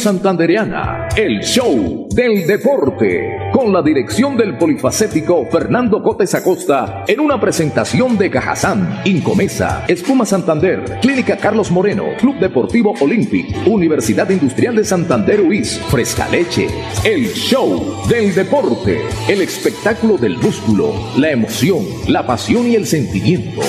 [0.00, 1.08] santandereana.
[1.14, 3.36] El show del deporte.
[3.52, 10.24] Con la dirección del polifacético Fernando Cotes Acosta en una presentación de Cajazán, Incomesa, Espuma
[10.24, 16.68] Santander, Clínica Carlos Moreno, Club Deportivo Olympic, Universidad Industrial de Santander UIS, Fresca Leche.
[17.04, 19.02] El show del deporte.
[19.28, 23.60] El espectáculo del músculo, la emoción, la pasión y el sentimiento.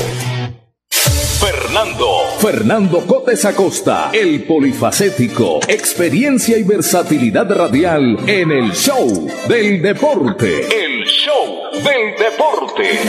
[1.39, 2.20] Fernando.
[2.41, 10.61] Fernando Cotes Acosta, el polifacético, experiencia y versatilidad radial en el show del deporte.
[10.61, 12.99] El show del deporte.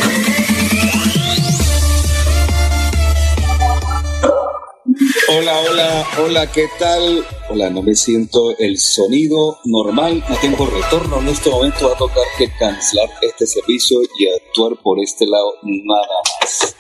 [5.31, 7.25] Hola, hola, hola, ¿qué tal?
[7.49, 11.21] Hola, no me siento el sonido normal, no tengo retorno.
[11.21, 15.55] En este momento va a tocar que cancelar este servicio y actuar por este lado
[15.63, 16.07] nada
[16.43, 16.77] más.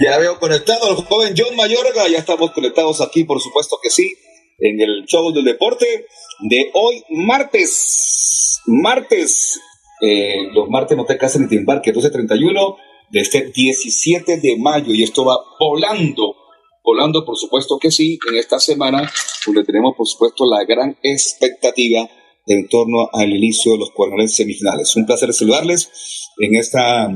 [0.00, 4.14] Ya veo conectado al joven John Mayorga, ya estamos conectados aquí, por supuesto que sí,
[4.58, 6.06] en el show del deporte
[6.40, 9.60] de hoy, martes, martes,
[10.00, 12.76] eh, los martes no te cases ni te embarques, 12.31
[13.10, 16.36] de este 17 de mayo, y esto va volando,
[16.82, 19.10] volando, por supuesto que sí, en esta semana,
[19.46, 22.08] donde tenemos, por supuesto, la gran expectativa
[22.46, 24.96] en torno al inicio de los cuadrangulares semifinales.
[24.96, 27.08] Un placer saludarles en esta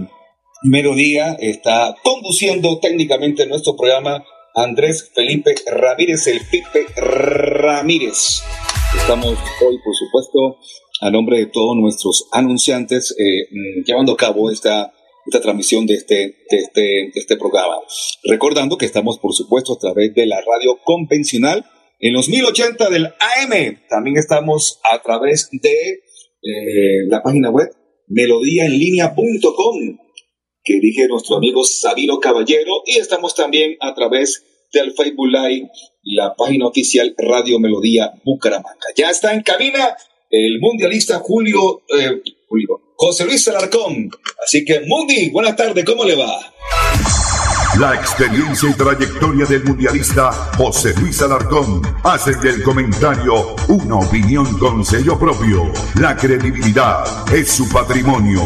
[0.68, 8.42] Melodía está conduciendo técnicamente nuestro programa Andrés Felipe Ramírez, el Pipe Ramírez.
[8.96, 10.56] Estamos hoy, por supuesto,
[11.02, 14.92] a nombre de todos nuestros anunciantes, eh, mm, llevando a cabo esta,
[15.24, 16.14] esta transmisión de este,
[16.50, 17.76] de este, este programa.
[18.24, 21.64] Recordando que estamos, por supuesto, a través de la radio convencional
[22.00, 23.82] en los 1080 del AM.
[23.88, 26.00] También estamos a través de
[26.42, 27.68] eh, la página web
[28.08, 30.05] melodíaenlínea.com
[30.66, 35.70] que dirige nuestro amigo Sabino Caballero y estamos también a través del Facebook Live,
[36.02, 38.74] la página oficial Radio Melodía Bucaramanga.
[38.96, 39.96] Ya está en cabina
[40.28, 44.10] el mundialista Julio, eh, Julio José Luis Alarcón.
[44.44, 46.52] Así que, Mundi, buenas tardes, ¿cómo le va?
[47.78, 54.84] La experiencia y trayectoria del mundialista José Luis Alarcón hace del comentario una opinión con
[54.84, 55.70] sello propio.
[56.00, 58.40] La credibilidad es su patrimonio.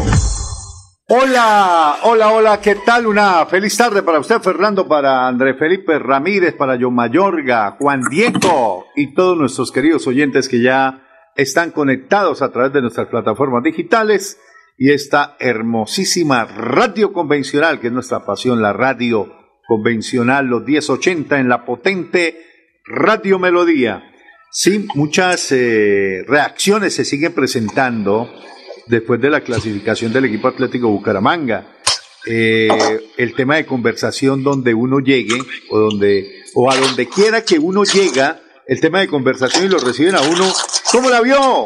[1.13, 3.05] Hola, hola, hola, ¿qué tal?
[3.05, 8.85] Una feliz tarde para usted, Fernando, para André Felipe Ramírez, para John Mayorga, Juan Diego
[8.95, 11.05] y todos nuestros queridos oyentes que ya
[11.35, 14.39] están conectados a través de nuestras plataformas digitales
[14.77, 19.35] y esta hermosísima radio convencional, que es nuestra pasión, la radio
[19.67, 22.37] convencional, los 1080 en la potente
[22.85, 24.01] Radio Melodía.
[24.49, 28.29] Sí, muchas eh, reacciones se siguen presentando
[28.87, 31.67] después de la clasificación del equipo Atlético Bucaramanga.
[32.25, 32.69] Eh,
[33.17, 37.83] el tema de conversación donde uno llegue o donde o a donde quiera que uno
[37.83, 40.51] llega, el tema de conversación y lo reciben a uno,
[40.91, 41.65] ¿cómo la vio?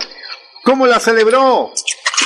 [0.63, 1.71] ¿Cómo la celebró?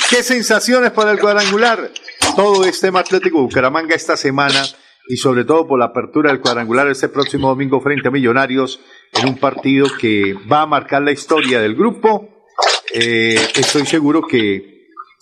[0.08, 1.90] ¿Qué sensaciones para el cuadrangular?
[2.36, 4.62] Todo es tema Atlético Bucaramanga esta semana
[5.08, 8.80] y sobre todo por la apertura del cuadrangular este próximo domingo frente a Millonarios
[9.12, 12.46] en un partido que va a marcar la historia del grupo.
[12.94, 14.79] Eh, estoy seguro que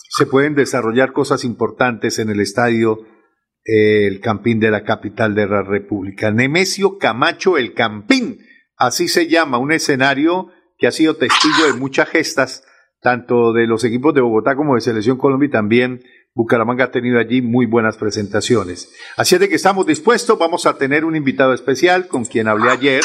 [0.09, 3.05] se pueden desarrollar cosas importantes en el estadio
[3.63, 6.31] eh, El Campín de la capital de la República.
[6.31, 8.39] Nemesio Camacho El Campín,
[8.75, 10.49] así se llama, un escenario
[10.79, 12.63] que ha sido testigo de muchas gestas,
[13.01, 16.01] tanto de los equipos de Bogotá como de Selección Colombia y también
[16.33, 18.91] Bucaramanga ha tenido allí muy buenas presentaciones.
[19.15, 22.71] Así es de que estamos dispuestos, vamos a tener un invitado especial con quien hablé
[22.71, 23.03] ayer.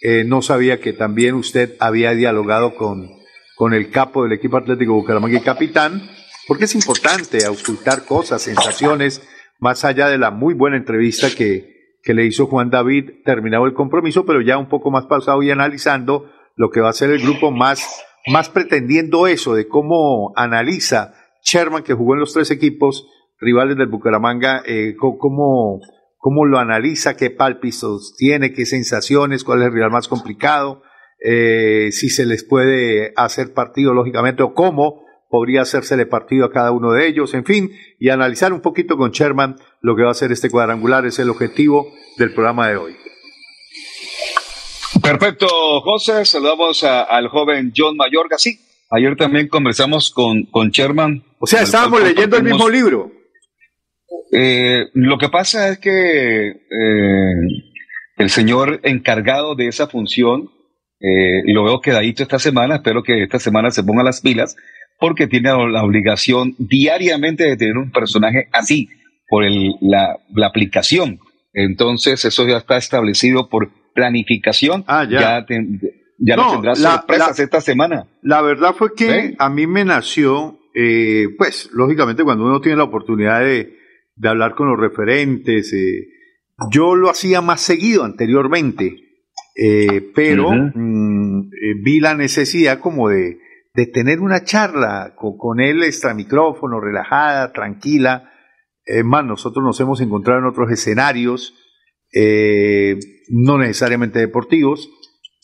[0.00, 3.08] Eh, no sabía que también usted había dialogado con,
[3.54, 6.02] con el capo del equipo atlético Bucaramanga y capitán
[6.46, 9.22] porque es importante auscultar cosas, sensaciones,
[9.58, 13.74] más allá de la muy buena entrevista que, que le hizo Juan David, terminado el
[13.74, 17.22] compromiso, pero ya un poco más pausado y analizando lo que va a ser el
[17.22, 23.06] grupo más, más pretendiendo eso, de cómo analiza Sherman, que jugó en los tres equipos
[23.40, 25.80] rivales del Bucaramanga, eh, cómo,
[26.16, 30.82] cómo lo analiza, qué pálpitos tiene, qué sensaciones, cuál es el rival más complicado,
[31.24, 35.01] eh, si se les puede hacer partido lógicamente o cómo
[35.32, 39.12] podría hacérsele partido a cada uno de ellos, en fin, y analizar un poquito con
[39.12, 42.96] Sherman lo que va a ser este cuadrangular, es el objetivo del programa de hoy.
[45.02, 45.46] Perfecto,
[45.80, 46.26] José.
[46.26, 48.36] Saludamos al joven John Mayorga.
[48.36, 48.58] Sí,
[48.90, 51.24] ayer también conversamos con, con Sherman.
[51.38, 53.10] O sea, estábamos leyendo el mismo libro.
[54.32, 57.34] Eh, lo que pasa es que eh,
[58.18, 60.50] el señor encargado de esa función,
[61.00, 64.56] eh, lo veo quedadito esta semana, espero que esta semana se ponga las pilas,
[65.02, 68.88] porque tiene la obligación diariamente de tener un personaje así,
[69.28, 69.42] por
[69.80, 70.16] la,
[70.46, 71.18] aplicación.
[71.52, 74.84] Entonces, eso ya está establecido por planificación.
[74.86, 75.44] Ah, ya.
[76.18, 78.06] Ya, no, tendrás sorpresas esta semana.
[78.22, 82.84] La verdad fue que a mí me nació, eh, pues, lógicamente, cuando uno tiene la
[82.84, 83.76] oportunidad de,
[84.22, 86.06] hablar con los referentes, eh,
[86.70, 88.98] yo lo hacía más seguido anteriormente,
[89.56, 91.50] eh, pero mm,
[91.82, 93.40] vi la necesidad como de,
[93.74, 98.30] de tener una charla con, con él extra micrófono, relajada, tranquila.
[98.84, 101.54] Es más, nosotros nos hemos encontrado en otros escenarios,
[102.12, 102.98] eh,
[103.28, 104.90] no necesariamente deportivos,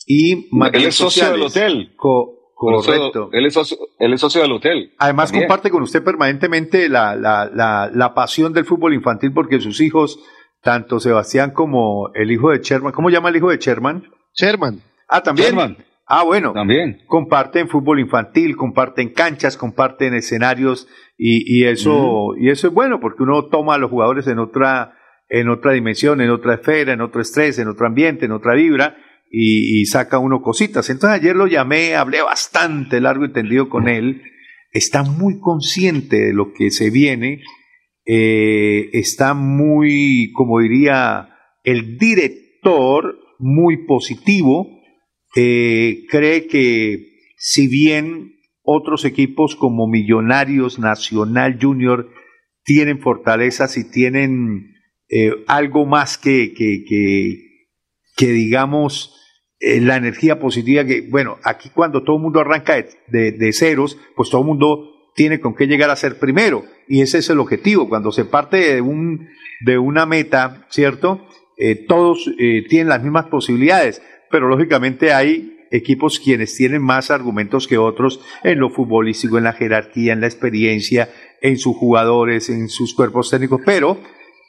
[0.05, 1.95] y Él es socio del hotel.
[1.95, 3.29] correcto.
[3.31, 4.93] Él es, socio, él es socio del hotel.
[4.97, 9.79] Además, comparte con usted permanentemente la, la, la, la, pasión del fútbol infantil porque sus
[9.81, 10.19] hijos,
[10.61, 14.03] tanto Sebastián como el hijo de Sherman, ¿cómo llama el hijo de Sherman?
[14.33, 14.81] Sherman.
[15.07, 15.49] Ah, también.
[15.49, 15.77] Sherman.
[16.11, 16.53] Ah, bueno.
[16.53, 17.03] También.
[17.05, 23.21] Comparten fútbol infantil, comparten canchas, comparten escenarios y, y eso y eso es bueno porque
[23.21, 24.95] uno toma a los jugadores en otra
[25.29, 28.97] en otra dimensión, en otra esfera, en otro estrés, en otro ambiente, en otra vibra
[29.31, 30.89] y, saca uno cositas.
[30.89, 34.23] Entonces ayer lo llamé, hablé bastante largo y tendido con él.
[34.71, 37.43] Está muy consciente de lo que se viene.
[38.07, 41.29] Eh, está muy, como diría
[41.63, 44.78] el director, muy positivo
[45.35, 52.09] eh, cree que si bien otros equipos como Millonarios, Nacional, Junior
[52.63, 54.75] tienen fortalezas y tienen
[55.07, 56.83] eh, algo más que, que,
[58.15, 59.15] que, digamos,
[59.59, 62.75] eh, la energía positiva que, bueno, aquí cuando todo el mundo arranca
[63.07, 66.63] de, de, ceros, pues todo el mundo tiene con qué llegar a ser primero.
[66.87, 67.89] Y ese es el objetivo.
[67.89, 69.29] Cuando se parte de, un,
[69.61, 71.27] de una meta, ¿cierto?
[71.89, 72.31] todos
[72.69, 78.59] tienen las mismas posibilidades pero lógicamente hay equipos quienes tienen más argumentos que otros en
[78.59, 81.09] lo futbolístico, en la jerarquía, en la experiencia,
[81.41, 83.99] en sus jugadores, en sus cuerpos técnicos, pero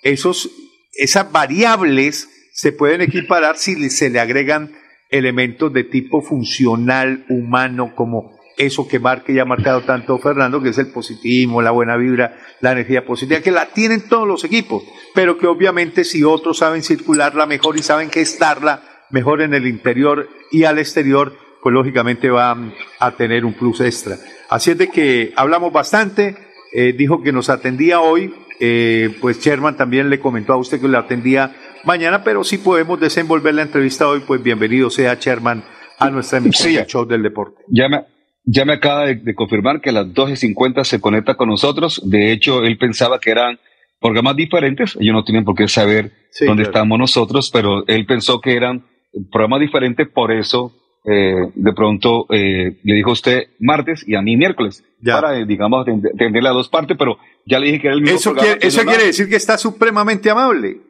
[0.03, 0.51] esos,
[0.95, 4.73] esas variables se pueden equiparar si se le agregan
[5.11, 10.71] elementos de tipo funcional, humano, como eso que marca y ha marcado tanto Fernando, que
[10.71, 14.85] es el positivismo, la buena vibra, la energía positiva, que la tienen todos los equipos,
[15.15, 20.29] pero que obviamente si otros saben circularla mejor y saben gestarla, mejor en el interior
[20.51, 22.57] y al exterior, pues lógicamente va
[22.99, 24.17] a tener un plus extra.
[24.49, 26.37] Así es de que hablamos bastante,
[26.73, 30.89] eh, dijo que nos atendía hoy, eh, pues Sherman también le comentó a usted que
[30.89, 31.55] le atendía
[31.85, 35.65] mañana, pero si podemos desenvolver la entrevista hoy, pues bienvenido sea Sherman
[35.99, 37.63] a nuestra emisión Show del Deporte.
[37.69, 38.05] Ya me,
[38.45, 42.63] ya me acaba de, confirmar que a las 12.50 se conecta con nosotros, de hecho
[42.65, 43.59] él pensaba que eran
[44.01, 46.13] programas diferentes, ellos no tienen por qué saber
[46.47, 48.85] dónde estamos nosotros, pero él pensó que eran
[49.31, 50.73] programa diferente, por eso
[51.05, 55.87] eh, de pronto eh, le dijo usted martes y a mí miércoles, para, eh, digamos,
[55.87, 58.83] tener las dos partes, pero ya le dije que era el mismo Eso, quiere, eso
[58.85, 60.81] quiere decir que está supremamente amable.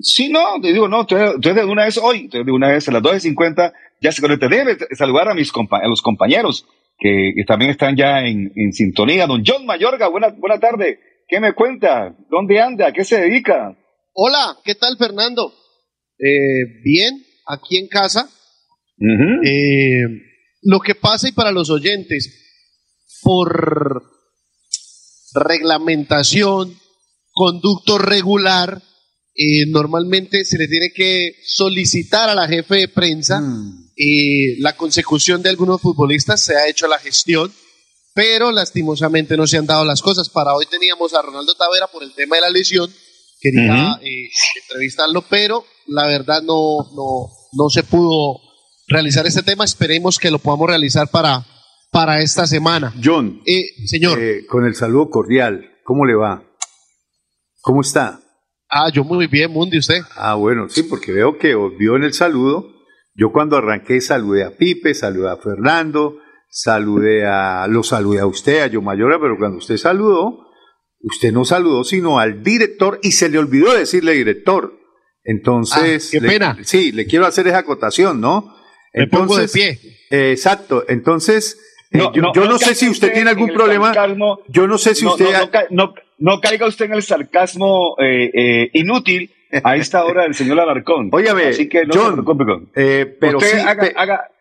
[0.00, 3.02] Sí, no, te digo, no, entonces de una vez hoy, de una vez a las
[3.02, 4.48] 12.50 ya se conecta.
[4.48, 6.66] Debe saludar a, mis a los compañeros
[6.98, 9.26] que, también están ya en, en, sintonía.
[9.26, 11.00] Don John Mayorga, buena, buena tarde.
[11.28, 12.16] ¿Qué me cuenta?
[12.30, 12.88] ¿Dónde anda?
[12.88, 13.76] ¿A qué se dedica?
[14.12, 15.52] Hola, ¿qué tal Fernando?
[16.18, 18.28] Eh, bien, aquí en casa.
[19.44, 20.04] Eh,
[20.62, 22.30] lo que pasa y para los oyentes,
[23.22, 24.02] por
[25.34, 26.78] reglamentación,
[27.32, 28.82] conducto regular,
[29.34, 33.92] eh, normalmente se le tiene que solicitar a la jefe de prensa mm.
[33.96, 37.52] eh, la consecución de algunos futbolistas, se ha hecho la gestión,
[38.12, 40.28] pero lastimosamente no se han dado las cosas.
[40.28, 42.92] Para hoy teníamos a Ronaldo Tavera por el tema de la lesión,
[43.40, 43.98] quería
[44.62, 48.40] entrevistarlo, pero la verdad no, no, no se pudo
[48.88, 49.64] realizar este tema.
[49.64, 51.44] Esperemos que lo podamos realizar para,
[51.90, 52.94] para esta semana.
[53.02, 54.18] John, eh, señor.
[54.20, 56.44] Eh, con el saludo cordial, ¿cómo le va?
[57.60, 58.20] ¿Cómo está?
[58.68, 60.00] Ah, yo muy bien, Mundi, ¿usted?
[60.14, 62.68] Ah, bueno, sí, porque veo que vio en el saludo.
[63.14, 66.18] Yo cuando arranqué saludé a Pipe, saludé a Fernando,
[66.48, 70.49] saludé a, lo saludé a usted, a Yo Mayora, pero cuando usted saludó,
[71.02, 74.78] usted no saludó sino al director y se le olvidó decirle director.
[75.24, 76.58] Entonces, ah, qué pena.
[76.62, 78.54] sí, le quiero hacer esa acotación, ¿no?
[78.92, 79.78] Entonces, de
[80.10, 80.30] pie.
[80.32, 80.84] exacto.
[80.88, 81.58] Entonces,
[81.92, 82.10] yo,
[82.46, 83.92] no, sé si usted tiene algún problema.
[84.48, 85.26] yo no sé si usted.
[86.18, 89.30] No, caiga usted en el sarcasmo eh, eh, inútil
[89.64, 91.08] a esta hora del señor Alarcón.
[91.12, 93.56] Óyame, Así que no John, eh, pero sí,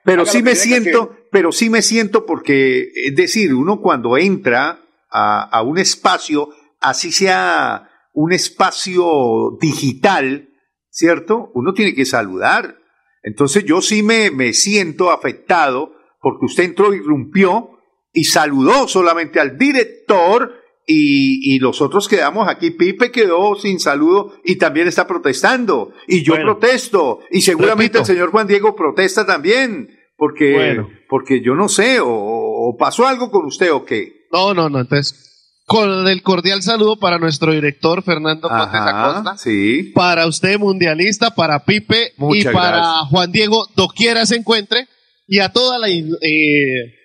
[0.03, 4.79] pero sí me siento, pero sí me siento porque, es decir, uno cuando entra
[5.11, 6.49] a, a un espacio,
[6.79, 10.49] así sea un espacio digital,
[10.89, 11.51] ¿cierto?
[11.53, 12.77] Uno tiene que saludar.
[13.23, 17.79] Entonces yo sí me, me siento afectado porque usted entró, irrumpió
[18.13, 22.71] y saludó solamente al director y, y, los otros quedamos aquí.
[22.71, 25.93] Pipe quedó sin saludo y también está protestando.
[26.07, 27.19] Y yo protesto.
[27.29, 29.99] Y seguramente el señor Juan Diego protesta también.
[30.17, 34.18] Porque, porque yo no sé, o, pasó algo con usted o qué.
[34.31, 34.79] No, no, no.
[34.79, 35.29] Entonces,
[35.65, 39.37] con el cordial saludo para nuestro director Fernando Pontes Acosta.
[39.37, 39.91] Sí.
[39.93, 44.87] Para usted, mundialista, para Pipe y para Juan Diego, doquiera se encuentre
[45.27, 46.05] y a toda la eh,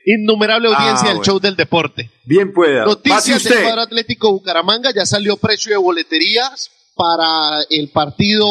[0.07, 2.11] innumerable audiencia ah, del show del deporte.
[2.25, 2.87] Bien pueda.
[2.87, 8.47] Noticias del cuadro Atlético Bucaramanga, ya salió precio de boleterías para el partido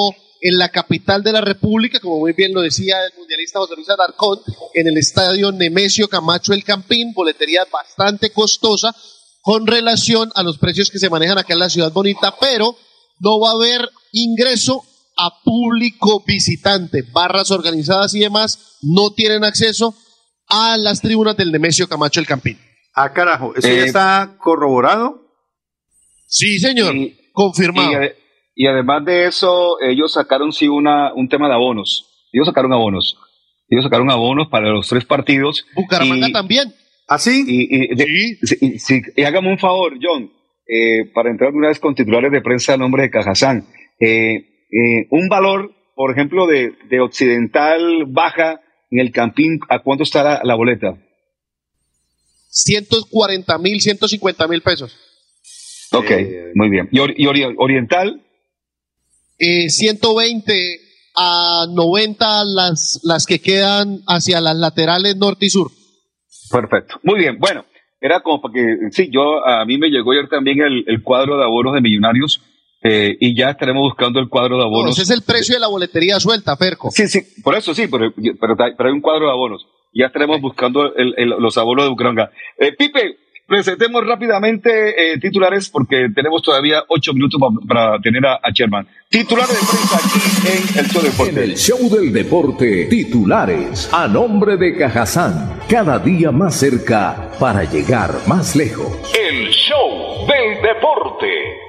[0.45, 3.89] en la capital de la República, como muy bien lo decía el mundialista José Luis
[3.89, 4.39] Alarcón,
[4.73, 8.93] en el estadio Nemesio Camacho El Campín, boletería bastante costosa
[9.41, 12.75] con relación a los precios que se manejan acá en la ciudad bonita, pero
[13.19, 14.83] no va a haber ingreso
[15.17, 17.03] a público visitante.
[17.13, 19.95] Barras organizadas y demás no tienen acceso
[20.47, 22.59] a las tribunas del Nemesio Camacho el Campín.
[22.93, 25.21] Ah, carajo, ¿eso ya eh, está corroborado?
[26.27, 26.95] Sí, señor,
[27.31, 28.03] confirmado.
[28.03, 28.22] Y,
[28.67, 32.09] además de eso, ellos sacaron sí una, un tema de abonos.
[32.31, 33.17] Ellos sacaron abonos.
[33.69, 35.65] Ellos sacaron abonos para los tres partidos.
[35.75, 36.73] Bucaramanga también.
[37.07, 37.43] ¿Ah, sí?
[37.47, 38.45] Y,
[38.79, 39.01] sí.
[39.15, 40.31] y, hágame un favor, John,
[40.67, 43.65] eh, para entrar una vez con titulares de prensa a nombre de Cajazán.
[43.99, 50.03] Eh, eh, un valor, por ejemplo, de, de, Occidental baja en el Campín, ¿a cuánto
[50.03, 50.97] está la, boleta?
[52.49, 54.97] 140 mil, 150 mil pesos.
[55.91, 56.89] Ok, eh, muy bien.
[56.91, 56.99] ¿Y,
[57.57, 58.22] Oriental?
[59.43, 60.79] Eh, 120
[61.15, 65.69] a 90 las, las que quedan hacia las laterales norte y sur.
[66.49, 66.99] Perfecto.
[67.03, 67.37] Muy bien.
[67.39, 67.65] Bueno,
[67.99, 71.37] era como para que, sí, yo, a mí me llegó ayer también el, el cuadro
[71.37, 72.41] de abonos de millonarios
[72.83, 74.91] eh, y ya estaremos buscando el cuadro de abonos.
[74.91, 76.91] ese es el precio de la boletería suelta, Ferco.
[76.91, 79.65] Sí, sí, por eso sí, pero, pero, hay un cuadro de abonos.
[79.93, 80.91] Ya estaremos buscando
[81.39, 82.31] los abonos de Bucaramanga.
[82.57, 88.87] Eh, Pipe, presentemos rápidamente eh, titulares porque tenemos todavía ocho minutos para, tener a, Sherman.
[89.09, 91.31] Titulares de prensa aquí en el Show Deporte.
[91.31, 95.59] En el Show del Deporte, titulares a nombre de Cajazán.
[95.69, 98.97] Cada día más cerca para llegar más lejos.
[99.17, 101.63] El Show del Deporte.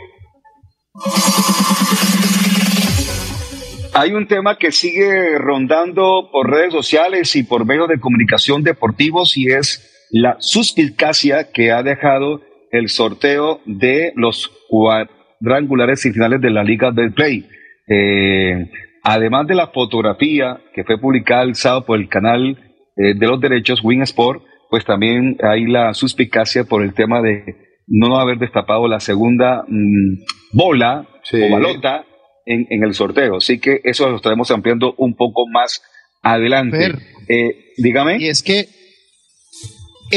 [3.96, 9.36] Hay un tema que sigue rondando por redes sociales y por medios de comunicación deportivos
[9.36, 12.40] y es la suspicacia que ha dejado
[12.70, 17.48] el sorteo de los cuadrangulares y finales de la Liga del Play.
[17.88, 18.70] Eh,
[19.02, 22.56] además de la fotografía que fue publicada el sábado por el canal
[22.96, 27.56] eh, de los derechos Wing Sport, pues también hay la suspicacia por el tema de
[27.88, 32.04] no haber destapado la segunda mm, bola o balota
[32.46, 33.38] en, en, el sorteo.
[33.38, 35.82] Así que eso lo estaremos ampliando un poco más
[36.22, 36.94] adelante.
[37.28, 38.18] Eh, dígame.
[38.18, 38.83] Y es que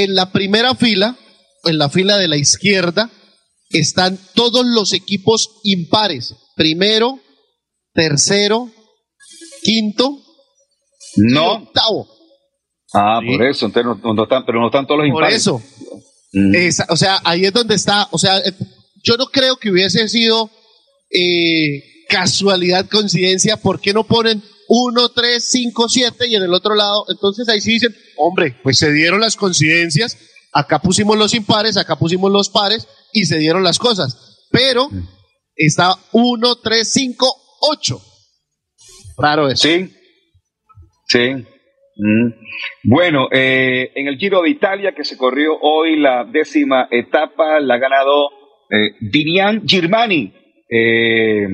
[0.03, 1.17] en la primera fila,
[1.63, 3.09] en la fila de la izquierda,
[3.69, 6.35] están todos los equipos impares.
[6.55, 7.19] Primero,
[7.93, 8.69] tercero,
[9.63, 10.19] quinto
[11.17, 11.53] no.
[11.53, 12.07] octavo.
[12.93, 15.43] Ah, por eso, entonces no, están, pero no están todos los impares.
[15.47, 15.61] Por eso.
[16.33, 16.55] Mm.
[16.89, 18.41] o sea, ahí es donde está, o sea,
[19.03, 20.51] yo no creo que hubiese sido
[21.09, 26.75] eh, casualidad, coincidencia, ¿por qué no ponen 1, 3, 5, 7 y en el otro
[26.75, 27.05] lado?
[27.09, 30.17] Entonces ahí sí dicen, hombre, pues se dieron las coincidencias,
[30.53, 34.47] acá pusimos los impares, acá pusimos los pares y se dieron las cosas.
[34.51, 34.89] Pero
[35.55, 38.01] está 1, 3, 5, 8.
[39.17, 39.67] Raro eso.
[39.67, 39.91] Sí,
[41.07, 41.45] sí.
[41.99, 42.31] Mm.
[42.83, 47.75] Bueno, eh, en el Giro de Italia que se corrió hoy la décima etapa, la
[47.75, 48.29] ha ganado
[48.69, 50.31] eh, Dinian Girmani
[50.69, 51.47] eh,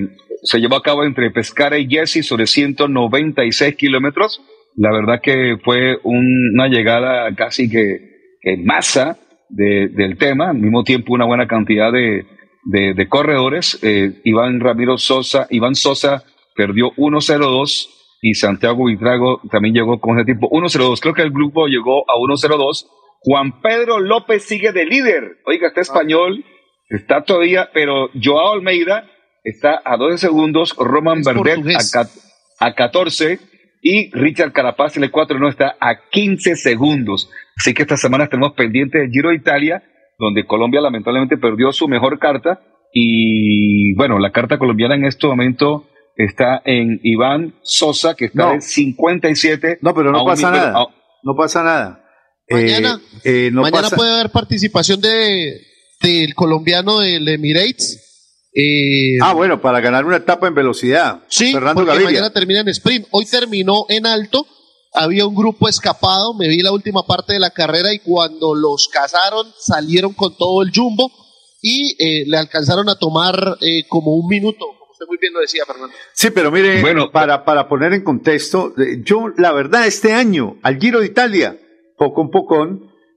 [0.44, 4.42] se llevó a cabo entre Pescara y Jesse sobre 196 kilómetros.
[4.76, 9.18] La verdad que fue una llegada casi que, en masa
[9.50, 13.80] del tema, al mismo tiempo una buena cantidad de, corredores.
[13.84, 16.24] Eh, Iván Ramiro Sosa, Iván Sosa
[16.56, 17.90] perdió 1-0-2
[18.22, 21.00] y Santiago Vitrago también llegó con ese tipo 1-0-2.
[21.02, 22.88] Creo que el grupo llegó a 1-0-2.
[23.20, 25.38] Juan Pedro López sigue de líder.
[25.46, 26.44] Oiga, está español
[26.94, 29.10] Está todavía, pero Joao Almeida
[29.44, 31.60] está a 12 segundos, Roman Verdet
[31.96, 33.40] a, a 14
[33.82, 37.30] y Richard Carapaz, el 4 no está a 15 segundos.
[37.58, 39.84] Así que esta semana tenemos pendiente el Giro de Italia,
[40.18, 42.62] donde Colombia lamentablemente perdió su mejor carta
[42.94, 48.62] y bueno, la carta colombiana en este momento está en Iván Sosa, que está en
[48.62, 49.80] 57.
[49.82, 50.74] No, pero no pasa nada.
[51.24, 52.06] No pasa nada.
[52.50, 55.62] Mañana, eh, mañana puede haber participación de
[56.02, 58.03] del colombiano del Emirates
[58.56, 61.24] eh, ah, bueno, para ganar una etapa en velocidad.
[61.28, 63.08] Sí, Fernando porque mañana termina en sprint.
[63.12, 64.46] Hoy terminó en alto.
[64.94, 66.36] Había un grupo escapado.
[66.36, 70.62] Me vi la última parte de la carrera y cuando los cazaron salieron con todo
[70.62, 71.12] el jumbo
[71.62, 74.68] y eh, le alcanzaron a tomar eh, como un minuto.
[74.78, 75.96] Como usted muy bien lo decía, Fernando.
[76.14, 80.78] Sí, pero mire, bueno, para, para poner en contexto, yo la verdad este año al
[80.78, 81.58] Giro de Italia,
[81.98, 82.68] poco a poco,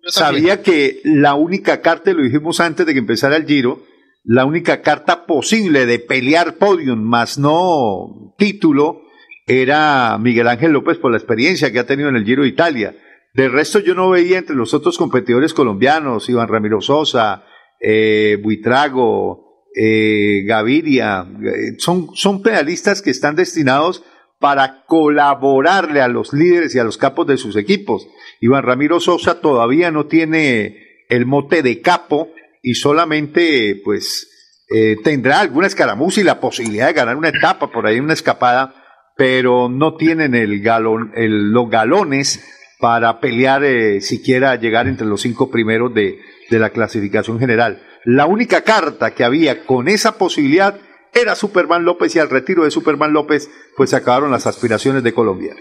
[0.06, 3.82] sabía que la única carta, lo dijimos antes de que empezara el Giro,
[4.26, 9.02] la única carta posible de pelear podium, más no título,
[9.46, 12.96] era Miguel Ángel López por la experiencia que ha tenido en el Giro de Italia.
[13.34, 17.44] De resto yo no veía entre los otros competidores colombianos, Iván Ramiro Sosa,
[17.80, 24.02] eh, Buitrago, eh, Gaviria, eh, son, son pedalistas que están destinados
[24.40, 28.08] para colaborarle a los líderes y a los capos de sus equipos.
[28.40, 32.30] Iván Ramiro Sosa todavía no tiene el mote de capo,
[32.66, 34.28] y solamente pues
[34.68, 38.74] eh, tendrá alguna escaramuza y la posibilidad de ganar una etapa por ahí, una escapada,
[39.16, 42.44] pero no tienen el galón, los galones
[42.80, 46.18] para pelear eh, siquiera llegar entre los cinco primeros de,
[46.50, 47.80] de la clasificación general.
[48.04, 50.76] La única carta que había con esa posibilidad
[51.14, 55.14] era Superman López y al retiro de Superman López pues se acabaron las aspiraciones de
[55.14, 55.54] Colombia.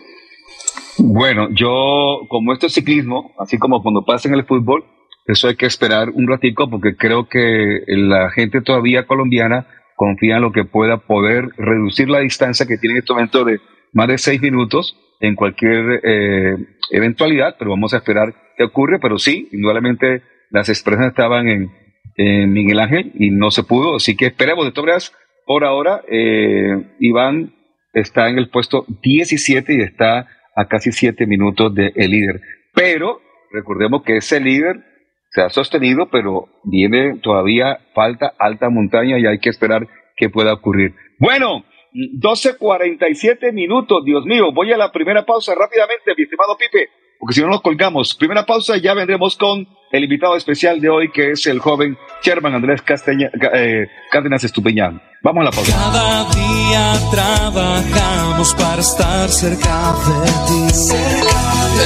[0.98, 4.95] Bueno, yo como esto es ciclismo, así como cuando pasa en el fútbol,
[5.28, 10.44] eso hay que esperar un ratico porque creo que la gente todavía colombiana confía en
[10.44, 13.60] lo que pueda poder reducir la distancia que tiene en este momento de
[13.94, 16.58] más de seis minutos en cualquier eh,
[16.92, 19.00] eventualidad, pero vamos a esperar qué ocurre.
[19.00, 21.72] Pero sí, indudablemente las expresiones estaban en,
[22.18, 24.64] Miguel Ángel y no se pudo, así que esperemos.
[24.64, 25.14] De todas
[25.46, 27.54] por ahora, eh, Iván
[27.94, 32.40] está en el puesto 17 y está a casi siete minutos del líder.
[32.74, 33.20] Pero
[33.52, 34.95] recordemos que ese líder
[35.36, 40.54] se ha sostenido, pero viene todavía, falta alta montaña y hay que esperar que pueda
[40.54, 40.96] ocurrir.
[41.20, 46.90] Bueno, 12.47 minutos, Dios mío, voy a la primera pausa rápidamente, mi estimado Pipe,
[47.26, 48.14] porque si no nos colgamos.
[48.14, 52.54] Primera pausa ya vendremos con el invitado especial de hoy, que es el joven Sherman
[52.54, 55.02] Andrés Casteña, eh, Cárdenas Estupeñán.
[55.24, 55.76] Vamos a la pausa.
[55.76, 60.88] Cada día trabajamos para estar cerca de ti.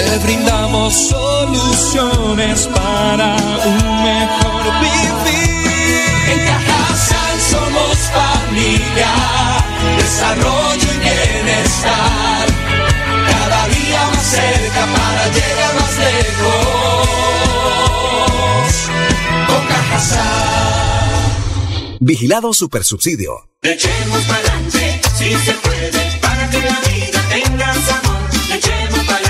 [0.10, 6.04] Te brindamos soluciones para un mejor vivir.
[6.34, 9.08] En Cajasal somos familia,
[10.00, 12.29] desarrollo y bienestar.
[15.32, 17.08] Llegar más lejos.
[19.48, 20.28] Con Cajasal.
[22.00, 23.50] Vigilado Supersubsidio.
[23.62, 28.20] Echemos para adelante, si se puede, para que la vida tenga sabor.
[28.54, 29.30] Echemos para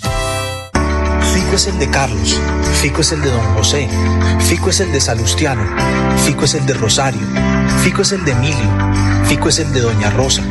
[1.51, 2.39] Fico es el de Carlos,
[2.81, 3.89] Fico es el de Don José,
[4.39, 5.61] Fico es el de Salustiano,
[6.25, 7.19] Fico es el de Rosario,
[7.83, 8.69] Fico es el de Emilio,
[9.25, 10.43] Fico es el de Doña Rosa,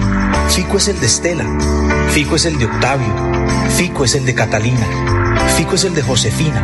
[0.51, 1.47] Fico es el de Estela,
[2.11, 3.09] Fico es el de Octavio,
[3.79, 4.87] Fico es el de Catalina,
[5.57, 6.63] Fico es el de Josefina,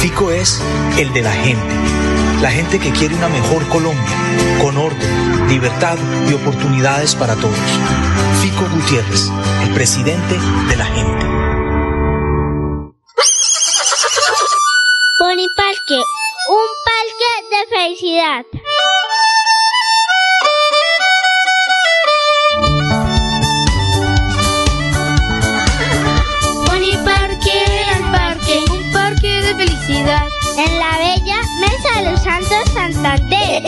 [0.00, 0.62] Fico es
[0.96, 1.74] el de la gente,
[2.40, 4.16] la gente que quiere una mejor Colombia,
[4.62, 7.58] con orden, libertad y oportunidades para todos.
[8.40, 9.30] Fico Gutiérrez,
[9.62, 10.38] el presidente
[10.70, 11.37] de la gente.
[18.28, 18.44] Navidad.
[26.66, 30.26] Poliparque, gran parque, un parque de felicidad.
[30.58, 33.62] En la bella mesa de los santos Santander.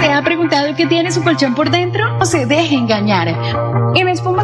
[0.00, 3.73] ¿Te ha preguntado qué tiene su colchón por dentro o se deja engañar?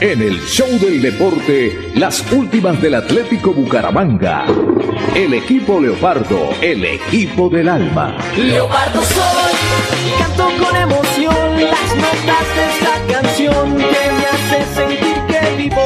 [0.00, 4.46] En el show del deporte, las últimas del Atlético Bucaramanga.
[5.14, 8.16] El equipo Leopardo, el equipo del alma.
[8.34, 9.52] Leopardo soy,
[10.18, 15.84] canto con emoción las notas de esta canción que me hace sentir que vivo.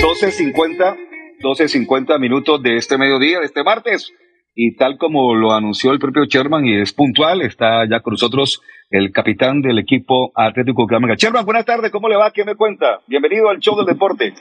[0.00, 0.96] 12.50,
[1.40, 4.12] 12.50 minutos de este mediodía, de este martes.
[4.54, 8.60] Y tal como lo anunció el propio Sherman y es puntual, está ya con nosotros
[8.90, 11.14] el capitán del equipo Atlético Bucaramanga.
[11.16, 12.30] Sherman, buenas tardes, ¿cómo le va?
[12.32, 13.00] ¿Qué me cuenta?
[13.06, 14.34] Bienvenido al show del deporte.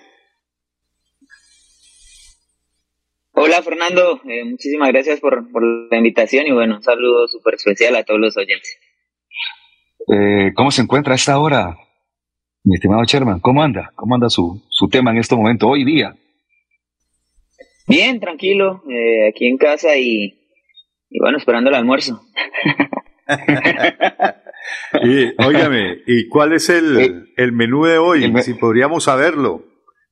[3.33, 7.95] Hola Fernando, eh, muchísimas gracias por, por la invitación y bueno, un saludo súper especial
[7.95, 8.77] a todos los oyentes.
[10.13, 11.77] Eh, ¿Cómo se encuentra a esta hora,
[12.65, 13.39] mi estimado Sherman?
[13.39, 13.91] ¿Cómo anda?
[13.95, 16.13] ¿Cómo anda su, su tema en este momento, hoy día?
[17.91, 20.39] Bien, tranquilo, eh, aquí en casa y,
[21.09, 22.21] y bueno, esperando el almuerzo.
[25.03, 28.31] Y, óigame, ¿y cuál es el, el menú de hoy?
[28.43, 29.63] Si podríamos saberlo.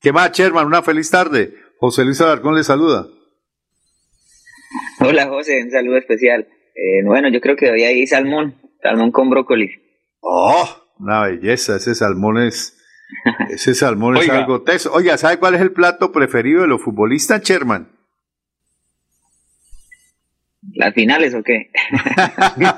[0.02, 0.65] ¿Qué más, Sherman?
[0.65, 1.54] Una feliz tarde.
[1.78, 3.08] José Luis Alarcón le saluda.
[5.02, 6.48] Hola José, un saludo especial.
[6.76, 9.70] Eh, bueno, yo creo que hoy hay salmón, salmón con brócoli.
[10.22, 10.68] ¡Oh!
[11.00, 12.79] Una belleza, ese salmón es...
[13.50, 14.38] Ese salmón es Oiga.
[14.39, 14.91] algo teso.
[14.93, 17.89] Oiga, ¿sabe cuál es el plato preferido de los futbolistas, Sherman?
[20.74, 21.72] ¿Las finales o qué?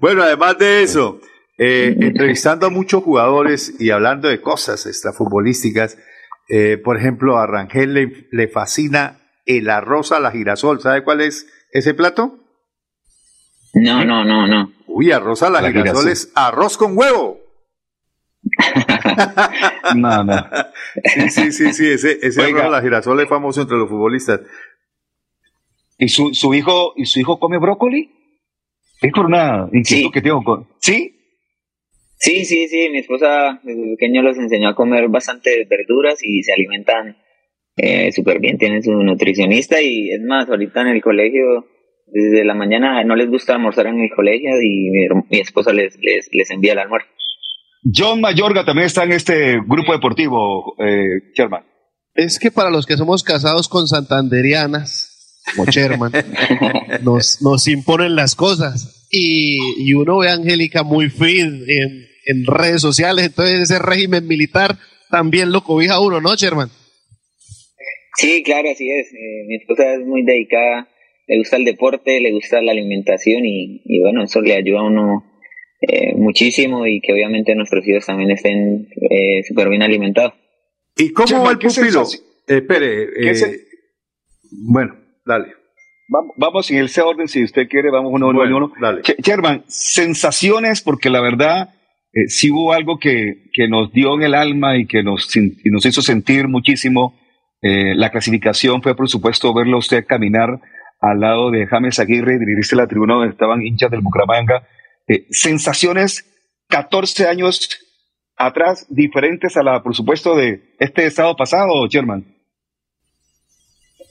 [0.00, 1.20] Bueno, además de eso,
[1.58, 5.98] eh, entrevistando a muchos jugadores y hablando de cosas extrafutbolísticas,
[6.48, 10.80] eh, por ejemplo, a Rangel le, le fascina el arroz a la girasol.
[10.80, 12.38] ¿Sabe cuál es ese plato?
[13.74, 14.72] No, no, no, no.
[14.86, 16.08] Uy, arroz a la, La girasol, girasol.
[16.12, 17.40] es arroz con huevo.
[19.96, 20.46] no, no.
[21.04, 22.66] Sí, sí, sí, sí, ese, ese Oiga.
[22.66, 24.40] a la girasol es famoso entre los futbolistas.
[25.98, 28.10] ¿Y su, su hijo y su hijo come brócoli?
[29.00, 30.66] Es por una inquietud que tengo con...
[30.78, 31.14] ¿Sí?
[32.16, 36.52] Sí, sí, sí, mi esposa desde pequeño los enseñó a comer bastante verduras y se
[36.52, 37.16] alimentan
[37.76, 41.68] eh, súper bien, tienen su nutricionista y es más, ahorita en el colegio,
[42.06, 44.90] desde la mañana no les gusta almorzar en el colegio y
[45.30, 47.08] mi esposa les, les, les envía el almuerzo.
[47.84, 51.64] John Mayorga también está en este grupo deportivo, eh, Sherman.
[52.14, 56.12] Es que para los que somos casados con santanderianas, como Sherman,
[57.02, 59.06] nos, nos imponen las cosas.
[59.10, 64.26] Y, y uno ve a Angélica muy fit en, en redes sociales, entonces ese régimen
[64.26, 64.76] militar
[65.10, 66.68] también lo cobija a uno, ¿no, Sherman?
[68.16, 69.06] Sí, claro, así es.
[69.12, 70.88] Eh, mi esposa es muy dedicada,
[71.28, 74.86] le gusta el deporte, le gusta la alimentación y, y bueno, eso le ayuda a
[74.86, 75.27] uno
[75.80, 80.34] eh, muchísimo y que obviamente nuestros hijos también estén eh, súper bien alimentados.
[80.96, 82.02] ¿Y cómo va el ¿qué pupilo?
[82.48, 83.60] Eh, espere, ¿Qué eh,
[84.50, 85.52] bueno, dale.
[86.10, 88.72] Vamos, vamos en ese orden, si usted quiere, vamos uno, uno, Bueno, uno.
[88.80, 89.02] dale.
[89.02, 91.68] Che- Sherman, sensaciones, porque la verdad,
[92.14, 95.58] eh, sí hubo algo que, que nos dio en el alma y que nos, sin-
[95.62, 97.14] y nos hizo sentir muchísimo.
[97.60, 100.60] Eh, la clasificación fue, por supuesto, verlo a usted caminar
[101.00, 104.66] al lado de James Aguirre y dirigirse a la tribuna donde estaban hinchas del Bucaramanga.
[105.08, 106.24] Eh, sensaciones
[106.68, 107.80] 14 años
[108.36, 112.24] atrás, diferentes a la, por supuesto, de este estado pasado, Sherman.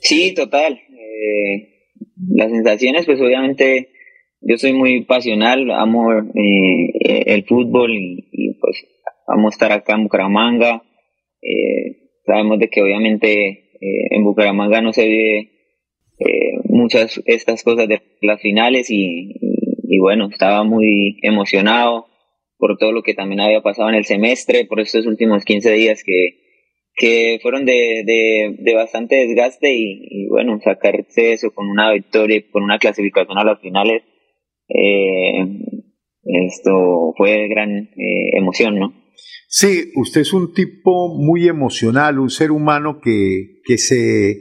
[0.01, 0.73] Sí, total.
[0.73, 1.91] Eh,
[2.33, 3.89] las sensaciones, pues obviamente
[4.41, 8.85] yo soy muy pasional, amo eh, el fútbol y, y, pues
[9.27, 10.83] amo estar acá en Bucaramanga.
[11.41, 15.51] Eh, sabemos de que obviamente eh, en Bucaramanga no se vive
[16.19, 19.33] eh, muchas estas cosas de las finales y,
[19.87, 22.07] y- bueno, estaba muy emocionado
[22.57, 26.03] por todo lo que también había pasado en el semestre, por estos últimos 15 días
[26.03, 26.39] que,
[26.95, 28.03] que fueron de,
[28.57, 33.61] de, bastante desgaste y, bueno, sacarse eso con una victoria, con una clasificación a las
[33.61, 34.01] finales,
[34.69, 35.45] eh,
[36.47, 38.93] esto fue gran eh, emoción, ¿no?
[39.47, 44.35] Sí, usted es un tipo muy emocional, un ser humano que, que se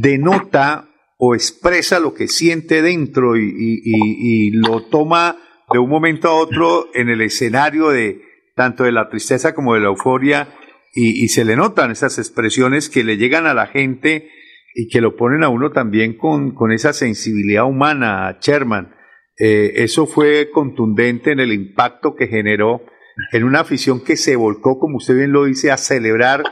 [0.00, 0.91] denota
[1.24, 5.38] o expresa lo que siente dentro y, lo toma
[5.72, 8.22] de un momento a otro en el escenario de
[8.56, 10.48] tanto de la tristeza como de la euforia
[10.92, 14.30] y, y se le notan esas expresiones que le llegan a la gente
[14.74, 18.92] y que lo ponen a uno también con, con esa sensibilidad humana, Sherman.
[19.38, 22.82] Eh, eso fue contundente en el impacto que generó
[23.30, 26.42] en una afición que se volcó, como usted bien lo dice, a celebrar,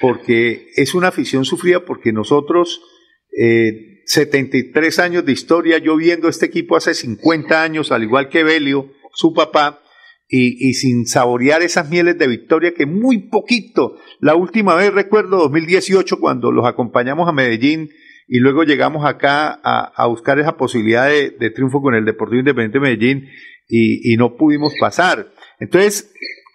[0.00, 2.80] porque es una afición sufrida porque nosotros,
[3.38, 8.44] eh, 73 años de historia, yo viendo este equipo hace 50 años, al igual que
[8.44, 9.82] Belio, su papá,
[10.28, 16.18] y, sin saborear esas mieles de victoria que muy poquito, la última vez recuerdo 2018
[16.18, 17.90] cuando los acompañamos a Medellín
[18.26, 22.82] y luego llegamos acá a, buscar esa posibilidad de, triunfo con el Deportivo Independiente de
[22.82, 23.28] Medellín
[23.68, 25.32] y no pudimos pasar.
[25.60, 26.12] Entonces,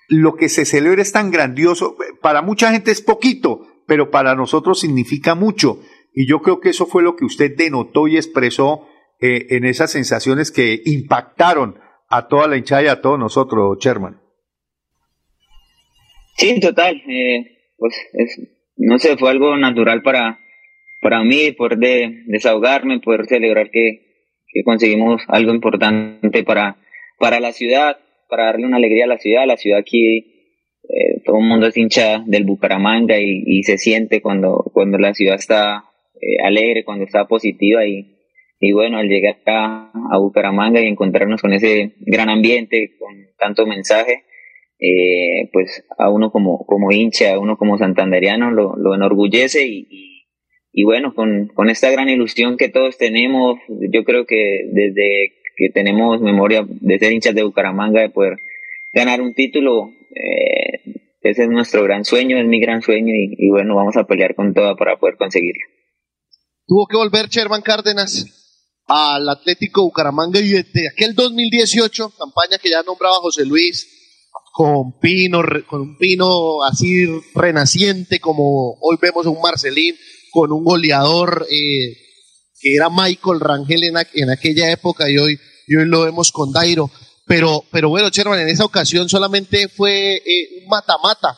[0.10, 4.82] lo que se celebra es tan grandioso, para mucha gente es poquito, pero para nosotros
[4.82, 5.80] significa mucho.
[6.14, 8.88] Y yo creo que eso fue lo que usted denotó y expresó
[9.20, 14.20] eh, en esas sensaciones que impactaron a toda la hinchada y a todos nosotros, Sherman.
[16.38, 17.02] Sí, total.
[17.08, 18.40] Eh, pues es,
[18.78, 20.40] no sé, fue algo natural para,
[21.02, 26.78] para mí poder de, desahogarme, poder celebrar que, que conseguimos algo importante para,
[27.18, 27.98] para la ciudad,
[28.28, 29.46] para darle una alegría a la ciudad.
[29.46, 30.18] La ciudad aquí,
[30.84, 35.14] eh, todo el mundo es hincha del Bucaramanga y, y, se siente cuando, cuando la
[35.14, 35.86] ciudad está
[36.22, 38.18] eh, alegre, cuando está positiva y,
[38.60, 43.66] y bueno, al llegar a, a, Bucaramanga y encontrarnos con ese gran ambiente, con tanto
[43.66, 44.24] mensaje,
[44.80, 50.28] eh, pues a uno como, como hincha, a uno como santanderiano lo, enorgullece y,
[50.72, 55.70] y, bueno, con, con esta gran ilusión que todos tenemos, yo creo que desde que
[55.70, 58.38] tenemos memoria de ser hinchas de Bucaramanga, de poder
[58.94, 60.82] ganar un título, eh,
[61.22, 64.36] ese es nuestro gran sueño, es mi gran sueño y, y bueno, vamos a pelear
[64.36, 65.81] con todo para poder conseguirlo.
[66.72, 68.26] Tuvo que volver Sherman Cárdenas
[68.88, 73.86] al Atlético Bucaramanga y desde aquel 2018, campaña que ya nombraba José Luis,
[74.54, 79.98] con Pino, con un Pino así renaciente como hoy vemos un Marcelín,
[80.32, 81.98] con un goleador eh,
[82.62, 86.54] que era Michael Rangel en, en, aquella época y hoy, y hoy lo vemos con
[86.54, 86.90] Dairo.
[87.26, 91.38] Pero, pero bueno, Sherman, en esa ocasión solamente fue eh, un mata-mata.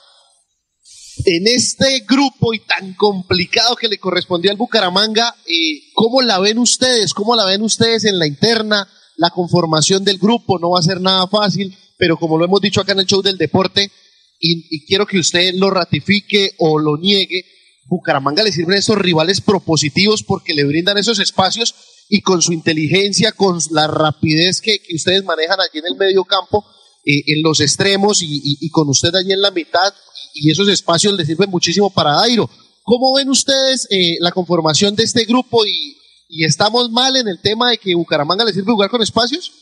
[1.26, 6.58] En este grupo y tan complicado que le correspondió al Bucaramanga, eh, ¿cómo la ven
[6.58, 7.14] ustedes?
[7.14, 8.88] ¿Cómo la ven ustedes en la interna?
[9.18, 12.82] La conformación del grupo no va a ser nada fácil, pero como lo hemos dicho
[12.82, 13.92] acá en el show del deporte,
[14.40, 17.46] y, quiero que usted lo ratifique o lo niegue,
[17.86, 21.76] Bucaramanga le sirven esos rivales propositivos porque le brindan esos espacios
[22.10, 26.26] y con su inteligencia, con la rapidez que, que ustedes manejan allí en el medio
[26.26, 26.66] campo,
[27.06, 29.94] eh, en los extremos y, y, con usted allí en la mitad,
[30.34, 32.50] y esos espacios le sirven muchísimo para Dairo.
[32.84, 35.98] ¿Cómo ven ustedes eh, la conformación de este grupo y,
[36.44, 39.54] estamos mal en el tema de que Bucaramanga le sirve jugar con espacios?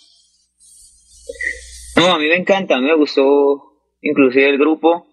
[1.97, 3.23] No, a mí me encanta, a mí me gustó
[4.01, 5.05] inclusive el grupo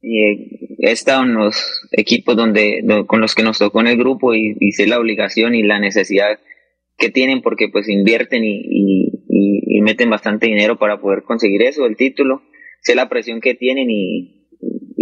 [0.00, 0.22] y
[0.78, 1.56] he estado en los
[1.90, 5.54] equipos donde, con los que nos tocó en el grupo y, y, sé la obligación
[5.54, 6.38] y la necesidad
[6.96, 8.62] que tienen porque pues invierten y,
[9.28, 12.42] y, meten bastante dinero para poder conseguir eso, el título,
[12.82, 14.39] sé la presión que tienen y,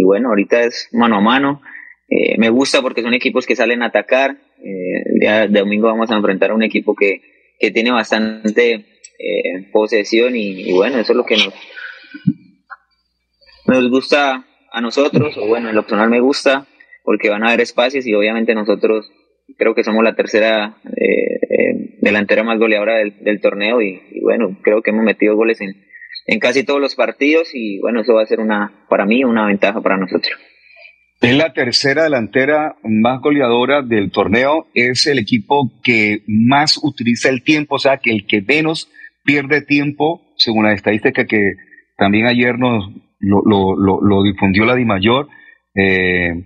[0.03, 1.61] bueno, ahorita es mano a mano,
[2.09, 5.87] eh, me gusta porque son equipos que salen a atacar, eh, el día de domingo
[5.87, 7.21] vamos a enfrentar a un equipo que,
[7.59, 11.53] que tiene bastante eh, posesión y, bueno, eso es lo que nos,
[13.67, 16.65] nos gusta a nosotros, o bueno, en lo personal me gusta,
[17.03, 19.11] porque van a haber espacios y obviamente nosotros
[19.57, 20.77] creo que somos la tercera
[22.01, 25.88] delantera más goleadora del, del torneo y, y, bueno, creo que hemos metido goles en,
[26.31, 29.47] en casi todos los partidos y bueno, eso va a ser una, para mí, una
[29.47, 30.31] ventaja para nosotros.
[31.21, 37.41] Es la tercera delantera más goleadora del torneo, es el equipo que más utiliza el
[37.41, 38.91] tiempo, o sea, que el que menos
[39.25, 41.53] pierde tiempo, según la estadística que
[41.97, 42.85] también ayer nos,
[43.19, 45.27] lo, difundió la DIMAYOR.
[45.73, 46.45] Eh,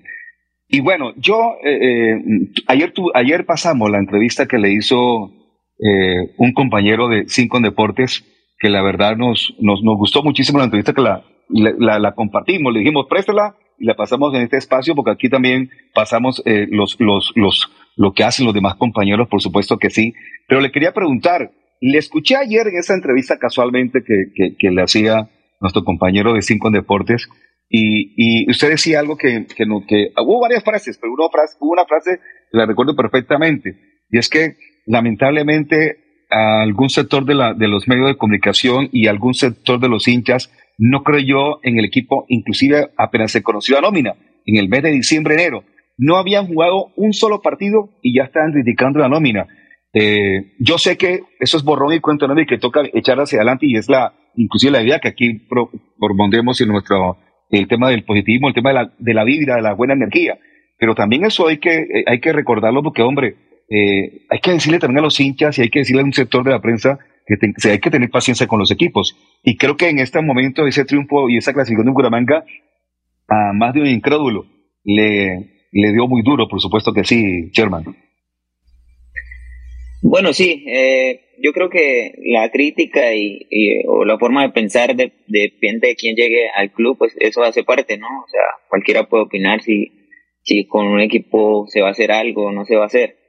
[0.70, 2.22] y bueno, yo, eh, eh,
[2.68, 5.30] ayer, tu, ayer pasamos la entrevista que le hizo
[5.78, 8.24] eh, un compañero de Cinco Deportes,
[8.64, 12.80] que la verdad nos, nos, nos gustó muchísimo la entrevista que la, la, compartimos, le
[12.80, 17.34] dijimos, préstela y la pasamos en este espacio, porque aquí también pasamos eh, los, los,
[17.36, 20.14] los, lo que hacen los demás compañeros, por supuesto que sí.
[20.48, 25.30] Pero le quería preguntar, le escuché ayer en esa entrevista casualmente que, que, le hacía
[25.60, 27.28] nuestro compañero de Cinco Deportes,
[27.68, 31.58] y, y usted decía algo que, que, no, que hubo varias frases, pero una frase,
[31.60, 32.22] una frase
[32.54, 33.76] la recuerdo perfectamente,
[34.10, 36.03] y es que lamentablemente
[36.34, 40.52] algún sector de, la, de los medios de comunicación y algún sector de los hinchas
[40.78, 44.16] no creyó en el equipo, inclusive apenas se conoció la nómina,
[44.46, 45.64] en el mes de diciembre, enero.
[45.98, 49.48] No habían jugado un solo partido y ya estaban criticando la nómina.
[49.94, 53.68] Eh, yo sé que eso es borrón y cuento y que toca echar hacia adelante
[53.68, 55.70] y es la, inclusive la idea que aquí pro,
[56.00, 57.18] propondremos en nuestro,
[57.52, 60.40] el tema del positivismo, el tema de la, de la vibra, de la buena energía.
[60.80, 63.36] Pero también eso hay que, hay que recordarlo porque, hombre,
[63.74, 66.44] eh, hay que decirle también a los hinchas y hay que decirle a un sector
[66.44, 69.18] de la prensa que hay que tener paciencia con los equipos.
[69.44, 72.46] Y creo que en este momento ese triunfo y esa clasificación de Bucaramanga
[73.28, 74.46] a más de un incrédulo
[74.84, 77.84] le, le dio muy duro, por supuesto que sí, Sherman.
[80.04, 83.48] Bueno, sí, eh, yo creo que la crítica y,
[83.88, 87.64] o la forma de pensar de, depende de quién llegue al club, pues eso hace
[87.64, 88.08] parte, ¿no?
[88.08, 89.92] O sea, cualquiera puede opinar si,
[90.44, 93.23] si con un equipo se va a hacer algo o no se va a hacer.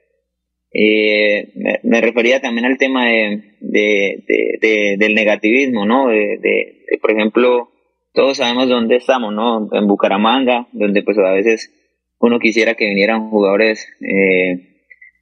[0.77, 1.53] Eh,
[1.85, 6.09] me, refería también al tema de, de, del negativismo, ¿no?
[6.09, 7.71] De, por ejemplo,
[8.13, 9.69] todos sabemos dónde estamos, ¿no?
[9.73, 11.73] En Bucaramanga, donde pues a veces
[12.19, 14.75] uno quisiera que vinieran jugadores eh,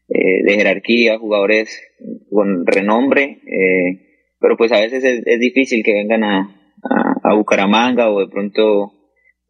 [0.09, 1.83] eh, de jerarquía, jugadores
[2.31, 6.73] con renombre, eh, pero pues a veces es, difícil que vengan a,
[7.23, 8.93] a, Bucaramanga o de pronto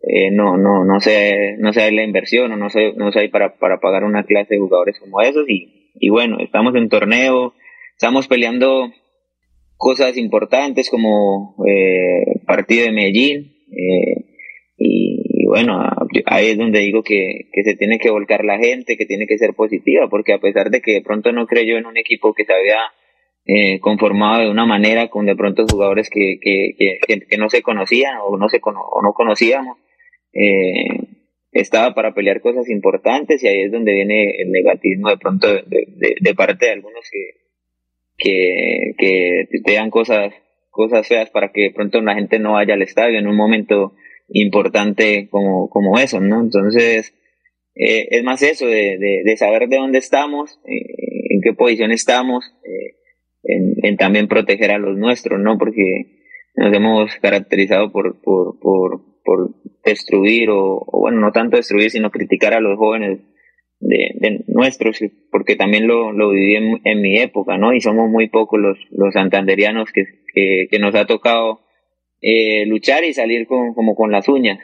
[0.00, 3.56] eh, no, no, no sé, no sé la inversión o no sé, no sé para,
[3.56, 7.54] para pagar una clase de jugadores como esos y, y bueno, estamos en torneo,
[7.92, 8.92] estamos peleando
[9.76, 11.56] cosas importantes como
[12.46, 13.52] partido de Medellín
[14.84, 15.80] y, bueno,
[16.26, 19.54] ahí es donde digo que, se tiene que volcar la gente, que tiene que ser
[19.54, 22.52] positiva, porque a pesar de que de pronto no creyó en un equipo que se
[22.52, 22.78] había
[23.44, 28.36] eh, conformado de una manera con de pronto jugadores que, que, no se conocían o
[28.36, 29.78] no, se o no conocíamos,
[30.32, 31.11] eh,
[31.52, 36.34] estaba para pelear cosas importantes y ahí es donde viene el negativismo de pronto de,
[36.34, 37.04] parte de algunos
[38.16, 40.32] que, que, te dan cosas,
[40.70, 43.94] cosas feas para que de pronto la gente no vaya al estadio en un momento
[44.28, 46.40] importante como, como eso, ¿no?
[46.40, 47.14] Entonces,
[47.74, 52.44] eh, es más eso, de, de, saber de dónde estamos, eh, en qué posición estamos,
[52.64, 52.96] eh,
[53.44, 55.58] en, también proteger a los nuestros, ¿no?
[55.58, 56.22] Porque
[56.54, 59.50] nos hemos caracterizado por, por, por, por
[59.84, 63.20] destruir, o, bueno, no tanto destruir, sino criticar a los jóvenes
[63.80, 67.74] de, de nuestros, porque también lo, lo viví en, mi época, ¿no?
[67.74, 70.04] Y somos muy pocos los, los santanderianos que,
[70.70, 71.60] que, nos ha tocado
[72.20, 74.58] eh, luchar y salir con, como con las uñas.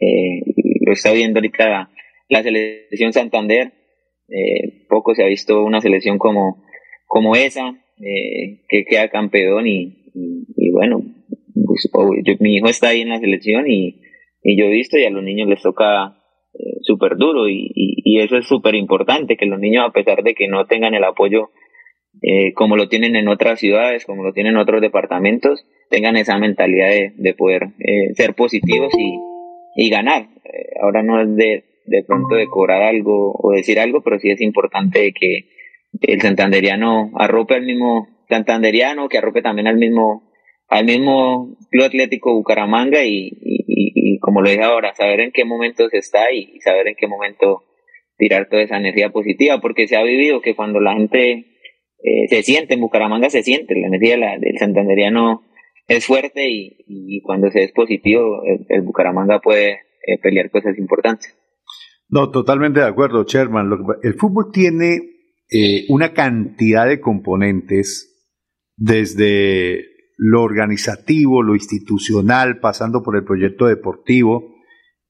[0.00, 0.40] Eh,
[0.86, 1.90] lo está viendo ahorita
[2.28, 3.72] la, selección Santander.
[4.28, 6.64] Eh, poco se ha visto una selección como,
[7.06, 9.98] como esa, que queda campeón y,
[10.56, 11.02] y, bueno,
[11.66, 14.00] pues, mi hijo está ahí en la selección y,
[14.42, 16.14] y yo he visto y a los niños les toca
[16.82, 20.48] súper duro y, y, eso es súper importante, que los niños a pesar de que
[20.48, 21.50] no tengan el apoyo
[22.22, 26.36] eh, como lo tienen en otras ciudades, como lo tienen en otros departamentos, tengan esa
[26.38, 29.18] mentalidad de, de poder eh, ser positivos y,
[29.76, 30.22] y ganar.
[30.44, 34.30] Eh, ahora no es de, de pronto de cobrar algo o decir algo, pero sí
[34.30, 35.48] es importante que
[36.00, 40.27] el santanderiano arrope al mismo santanderiano, que arrope también al mismo
[40.68, 45.88] al mismo Club Atlético Bucaramanga y, y, como lo dije ahora, saber en qué momento
[45.88, 47.64] se está y saber en qué momento
[48.16, 51.46] tirar toda esa energía positiva, porque se ha vivido que cuando la gente
[52.02, 55.42] eh, se siente, en Bucaramanga se siente, la energía del santanderiano
[55.86, 59.72] es fuerte y, cuando se es positivo, el, Bucaramanga puede
[60.06, 61.34] eh, pelear cosas importantes.
[62.10, 63.70] No, totalmente de acuerdo, Sherman.
[64.02, 65.00] El fútbol tiene
[65.50, 68.14] eh, una cantidad de componentes,
[68.76, 74.56] desde lo organizativo, lo institucional, pasando por el proyecto deportivo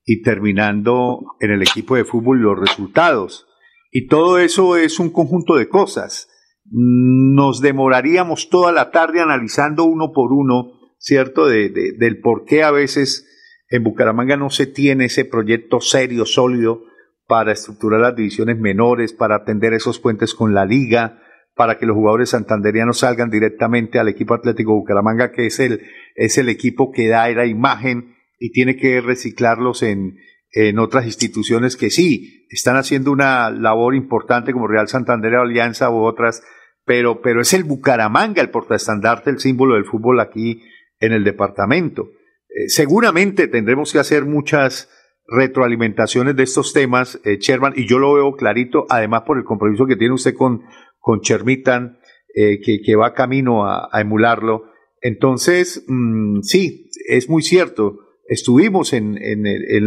[0.04, 3.46] y terminando en el equipo de fútbol los resultados.
[3.90, 6.28] Y todo eso es un conjunto de cosas
[6.70, 11.46] nos demoraríamos toda la tarde analizando uno por uno, ¿cierto?
[11.46, 13.26] De, del por qué a veces
[13.70, 16.82] en Bucaramanga no se tiene ese proyecto serio, sólido,
[17.26, 21.22] para estructurar las divisiones menores, para atender esos puentes con la liga,
[21.58, 25.82] para que los jugadores santanderianos salgan directamente al equipo Atlético Bucaramanga, que es el,
[26.14, 30.18] es el equipo que da la imagen y tiene que reciclarlos en,
[30.52, 36.04] en otras instituciones que sí están haciendo una labor importante como Real Santander Alianza u
[36.04, 36.44] otras
[36.84, 40.62] pero, pero es el Bucaramanga el portaestandarte, el símbolo del fútbol aquí
[41.00, 42.08] en el departamento.
[42.48, 44.88] Eh, seguramente tendremos que hacer muchas
[45.26, 49.86] retroalimentaciones de estos temas, eh, Sherman, y yo lo veo clarito, además por el compromiso
[49.86, 50.62] que tiene usted con,
[51.08, 52.00] con Chermitan,
[52.34, 54.64] eh, que, va camino a, emularlo.
[55.00, 58.00] Entonces, mm, sí, es muy cierto.
[58.26, 59.16] Estuvimos en,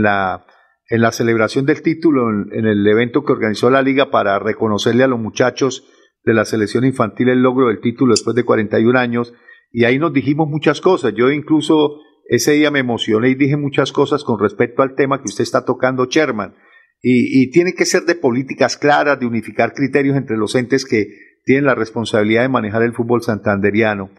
[0.01, 0.47] la,
[0.89, 5.07] en la celebración del título, en el evento que organizó la liga para reconocerle a
[5.07, 5.88] los muchachos
[6.24, 9.32] de la selección infantil el logro del título después de 41 años
[9.72, 11.13] y ahí nos dijimos muchas cosas.
[11.13, 15.30] Yo incluso ese día me emocioné y dije muchas cosas con respecto al tema que
[15.30, 16.55] usted está tocando, Sherman.
[17.03, 21.07] Y, tiene que ser de políticas claras, de unificar criterios entre los entes que
[21.43, 24.11] tienen la responsabilidad de manejar el fútbol santanderiano.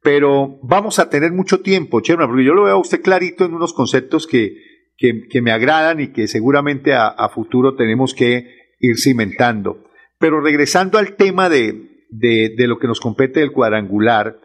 [0.00, 3.54] Pero vamos a tener mucho tiempo, Sherman, porque yo lo veo a usted clarito en
[3.54, 4.54] unos conceptos que,
[4.96, 8.46] que, me agradan y que seguramente a futuro tenemos que
[8.78, 9.84] ir cimentando.
[10.18, 14.38] Pero regresando al tema de, de, de lo que nos compete del cuadrangular,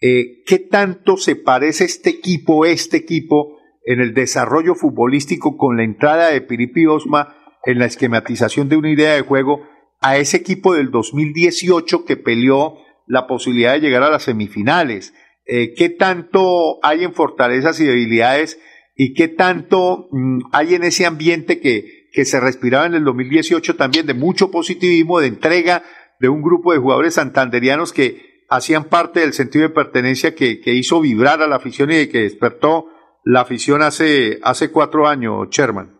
[0.00, 3.55] eh, ¿qué tanto se parece este equipo, este equipo,
[3.86, 8.90] en el desarrollo futbolístico con la entrada de Piripi Osma en la esquematización de una
[8.90, 9.62] idea de juego
[10.00, 15.14] a ese equipo del 2018 que peleó la posibilidad de llegar a las semifinales?
[15.46, 18.58] Eh, ¿Qué tanto hay en fortalezas y debilidades
[18.96, 23.76] y qué tanto mm, hay en ese ambiente que, que se respiraba en el 2018
[23.76, 25.84] también de mucho positivismo, de entrega
[26.18, 30.72] de un grupo de jugadores santanderianos que hacían parte del sentido de pertenencia que, que
[30.72, 32.86] hizo vibrar a la afición y que despertó
[33.26, 35.90] la afición hace, hace cuatro años, Sherman.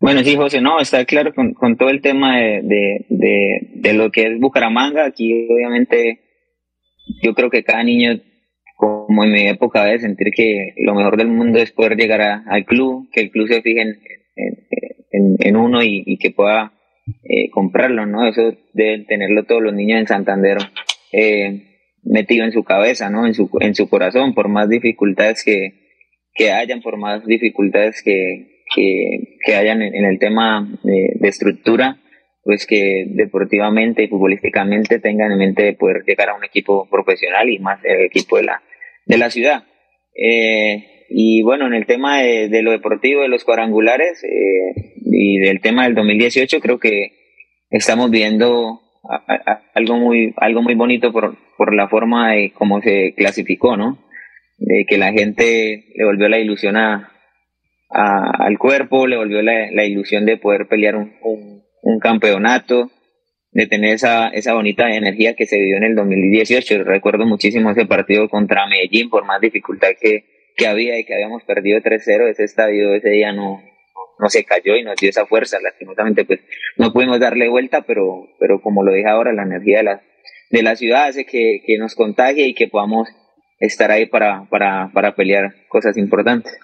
[0.00, 2.60] Bueno, sí, José, no, está claro con, todo el tema de,
[3.08, 5.06] de, de, lo que es Bucaramanga.
[5.06, 6.20] Aquí, obviamente,
[7.22, 8.20] yo creo que cada niño,
[8.76, 12.64] como en mi época, debe sentir que lo mejor del mundo es poder llegar al
[12.66, 16.74] club, que el club se fije en, en, uno y, y, que pueda
[17.24, 18.28] eh, comprarlo, ¿no?
[18.28, 20.58] Eso deben tenerlo todos los niños en Santander
[21.12, 21.67] eh,
[22.02, 23.26] metido en su cabeza, ¿no?
[23.26, 25.88] En su, en su corazón, por más dificultades que,
[26.34, 31.98] que hayan, por más dificultades que, que, que hayan en, el tema de, de, estructura,
[32.42, 37.48] pues que deportivamente y futbolísticamente tengan en mente de poder llegar a un equipo profesional
[37.48, 38.62] y más el equipo de la,
[39.06, 39.64] de la ciudad.
[40.14, 45.38] Eh, y bueno, en el tema de, de lo deportivo, de los cuadrangulares eh, y
[45.38, 47.12] del tema del 2018, creo que
[47.70, 48.80] estamos viendo
[49.74, 53.98] algo muy algo muy bonito por, por la forma de cómo se clasificó, ¿no?
[54.58, 57.10] De que la gente le volvió la ilusión a,
[57.90, 62.90] al cuerpo, le volvió la, la, ilusión de poder pelear un, un, un campeonato,
[63.52, 66.84] de tener esa, esa bonita energía que se vivió en el 2018.
[66.84, 70.24] Recuerdo muchísimo ese partido contra Medellín, por más dificultad que,
[70.56, 73.62] que había y que habíamos perdido 3-0, ese estadio ese día no,
[74.18, 75.58] no se cayó y nos dio esa fuerza.
[75.62, 76.40] Lastimosamente, pues
[76.76, 80.02] no pudimos darle vuelta, pero, pero como lo dije ahora, la energía de la,
[80.50, 83.08] de la ciudad hace que, que nos contagie y que podamos
[83.58, 86.56] estar ahí para, para, para pelear cosas importantes.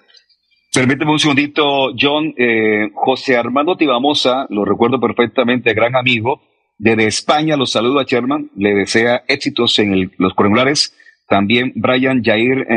[0.73, 2.33] Permíteme un segundito, John.
[2.37, 6.41] Eh, José Armando Tibamosa, lo recuerdo perfectamente, gran amigo.
[6.77, 10.93] Desde España los saludo a Sherman, le desea éxitos en el, los cuadrangulares
[11.27, 12.67] también Brian Jair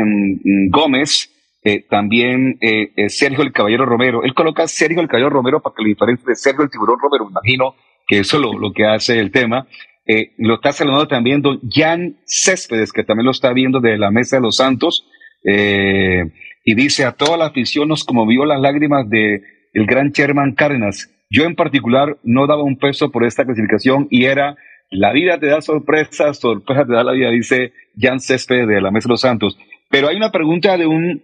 [0.69, 1.29] Gómez,
[1.63, 4.23] eh, también eh, eh, Sergio el Caballero Romero.
[4.23, 7.25] Él coloca Sergio el Caballero Romero para que le diferencie de Sergio el Tiburón Romero,
[7.25, 7.75] me imagino
[8.07, 9.67] que eso es lo, lo que hace el tema.
[10.05, 14.09] Eh, lo está saludando también don Jan Céspedes, que también lo está viendo de la
[14.09, 15.05] Mesa de los Santos,
[15.41, 19.41] y dice, a toda la afición nos conmovió las lágrimas de
[19.73, 21.09] el gran Sherman Cárdenas.
[21.29, 24.57] Yo en particular no daba un peso por esta clasificación y era
[24.91, 28.91] la vida te da sorpresas, sorpresas te da la vida, dice Jan Césped de la
[28.91, 29.57] Mesa de los Santos.
[29.89, 31.21] Pero hay una pregunta de, un,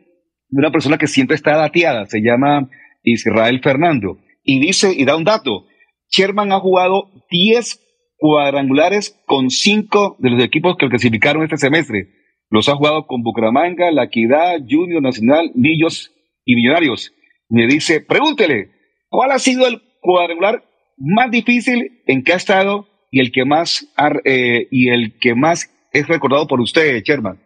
[0.56, 2.70] de una persona que siempre está dateada, se llama
[3.04, 5.66] Israel Fernando, y dice, y da un dato,
[6.10, 7.82] Sherman ha jugado 10
[8.18, 12.08] cuadrangulares con 5 de los equipos que clasificaron este semestre.
[12.50, 16.14] Los ha jugado con Bucaramanga, La Equidad, Junior Nacional, Millos
[16.46, 17.12] y Millonarios.
[17.50, 18.70] Me dice, pregúntele,
[19.10, 20.64] ¿cuál ha sido el cuadrangular
[20.98, 23.94] más difícil en que ha estado y el que más
[24.24, 27.45] eh, y el que más es recordado por usted, Sherman?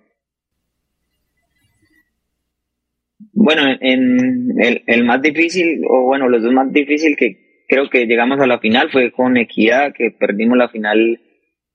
[3.42, 8.06] Bueno, en el, el, más difícil, o bueno, los dos más difíciles que creo que
[8.06, 11.22] llegamos a la final fue con Equidad, que perdimos la final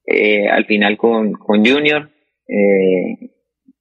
[0.06, 2.10] eh, al final con, con Junior,
[2.46, 3.30] eh,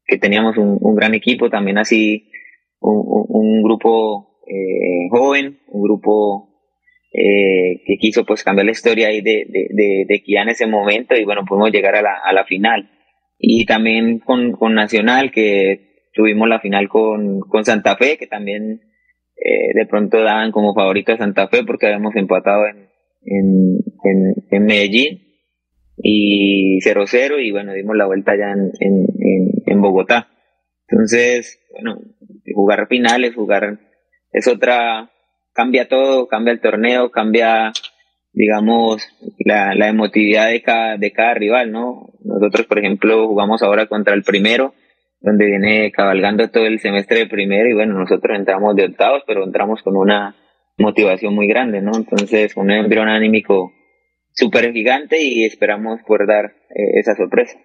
[0.05, 2.31] que teníamos un, un, gran equipo, también así
[2.79, 6.53] un, un grupo eh, joven, un grupo
[7.11, 10.67] eh, que quiso pues cambiar la historia ahí de, de, de, de Kia en ese
[10.67, 12.89] momento y bueno, pudimos llegar a la, a la final.
[13.37, 18.81] Y también con, con Nacional, que tuvimos la final con, con Santa Fe, que también
[19.35, 22.89] eh, de pronto daban como favorito a Santa Fe porque habíamos empatado en,
[23.25, 25.23] en, en, en Medellín
[25.97, 29.07] y 0-0 y bueno, dimos la vuelta ya en, en,
[29.65, 30.29] en, Bogotá.
[30.87, 31.99] Entonces, bueno,
[32.53, 33.79] jugar finales, jugar
[34.31, 35.11] es otra,
[35.53, 37.71] cambia todo, cambia el torneo, cambia,
[38.33, 39.07] digamos,
[39.39, 42.13] la, la emotividad de cada, de cada rival, ¿no?
[42.23, 44.73] Nosotros, por ejemplo, jugamos ahora contra el primero,
[45.23, 49.43] donde viene cabalgando todo el semestre de primero y bueno, nosotros entramos de octavos, pero
[49.43, 50.35] entramos con una
[50.77, 51.91] motivación muy grande, ¿no?
[51.95, 53.71] Entonces, un embrión anímico
[54.33, 57.57] súper gigante y esperamos poder dar eh, esa sorpresa.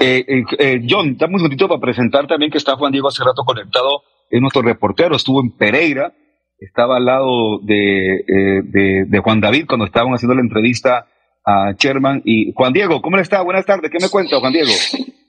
[0.00, 3.24] Eh, eh, eh, John, dame un segundito para presentar también que está Juan Diego hace
[3.24, 6.12] rato conectado, es nuestro reportero, estuvo en Pereira,
[6.58, 11.06] estaba al lado de, eh, de, de, Juan David cuando estaban haciendo la entrevista
[11.44, 12.22] a Sherman.
[12.24, 13.42] Y Juan Diego, ¿cómo le está?
[13.42, 14.70] Buenas tardes, ¿qué me cuenta, Juan Diego?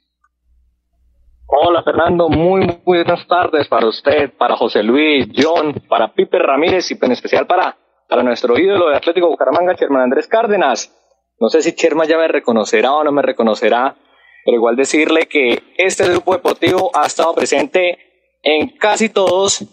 [1.47, 6.89] Hola Fernando, muy, muy buenas tardes para usted, para José Luis, John, para Pipe Ramírez
[6.89, 7.77] y en especial para
[8.09, 10.91] para nuestro ídolo de Atlético Bucaramanga, Sherman Andrés Cárdenas.
[11.39, 13.95] No sé si Sherman ya me reconocerá o no me reconocerá,
[14.43, 17.97] pero igual decirle que este grupo deportivo ha estado presente
[18.41, 19.65] en casi todos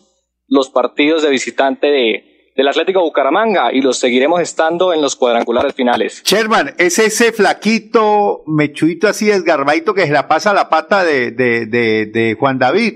[0.49, 5.75] los partidos de visitante de, del Atlético Bucaramanga y los seguiremos estando en los cuadrangulares
[5.75, 6.23] finales.
[6.25, 11.31] Sherman, es ese flaquito, mechuito así desgarbadito que se la pasa a la pata de,
[11.31, 12.95] de, de, de Juan David.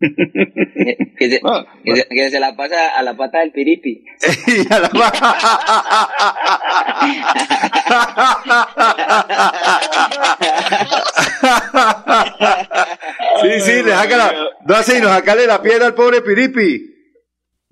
[1.18, 1.40] que, se,
[1.84, 4.04] que, se, que, se, la pasa a la pata del piripi.
[13.42, 14.32] sí, sí, le saca la,
[14.66, 16.93] no así, nos sacale la piedra al pobre piripi.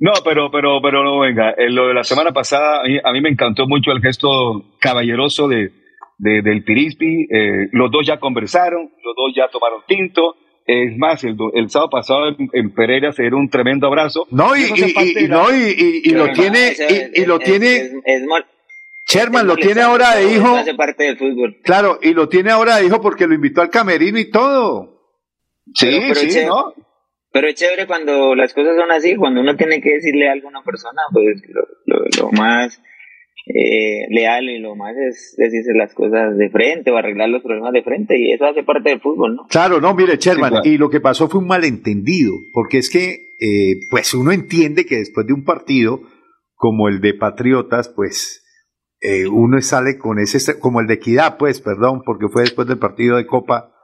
[0.02, 1.54] No, pero, pero, pero no, venga.
[1.56, 5.70] En lo de la semana pasada, a mí, me encantó mucho el gesto caballeroso de,
[6.18, 7.28] de del Pirispi.
[7.30, 10.34] Eh, los dos ya conversaron, los dos ya tomaron tinto.
[10.66, 14.26] Es más, el, el sábado pasado en, en, Pereira se dieron un tremendo abrazo.
[14.32, 16.72] No, y, y, y, no, y, lo tiene,
[17.14, 17.90] y, lo tiene.
[19.06, 20.56] Sherman lo tiene ahora de hijo.
[20.56, 21.58] Hace parte del fútbol.
[21.62, 25.00] Claro, y lo tiene ahora de hijo porque lo invitó al camerino y todo.
[25.74, 26.74] Sí, pero, pero sí, ¿no?
[27.32, 30.50] Pero es chévere cuando las cosas son así, cuando uno tiene que decirle algo a
[30.50, 32.80] una persona, pues lo, lo, lo más
[33.46, 37.72] eh, leal y lo más es decirse las cosas de frente o arreglar los problemas
[37.72, 39.46] de frente y eso hace parte del fútbol, ¿no?
[39.48, 40.68] Claro, no, mire, Sherman, sí, claro.
[40.68, 44.98] y lo que pasó fue un malentendido, porque es que, eh, pues uno entiende que
[44.98, 46.00] después de un partido
[46.54, 48.44] como el de Patriotas, pues
[49.00, 52.78] eh, uno sale con ese, como el de Equidad, pues, perdón, porque fue después del
[52.78, 53.74] partido de Copa,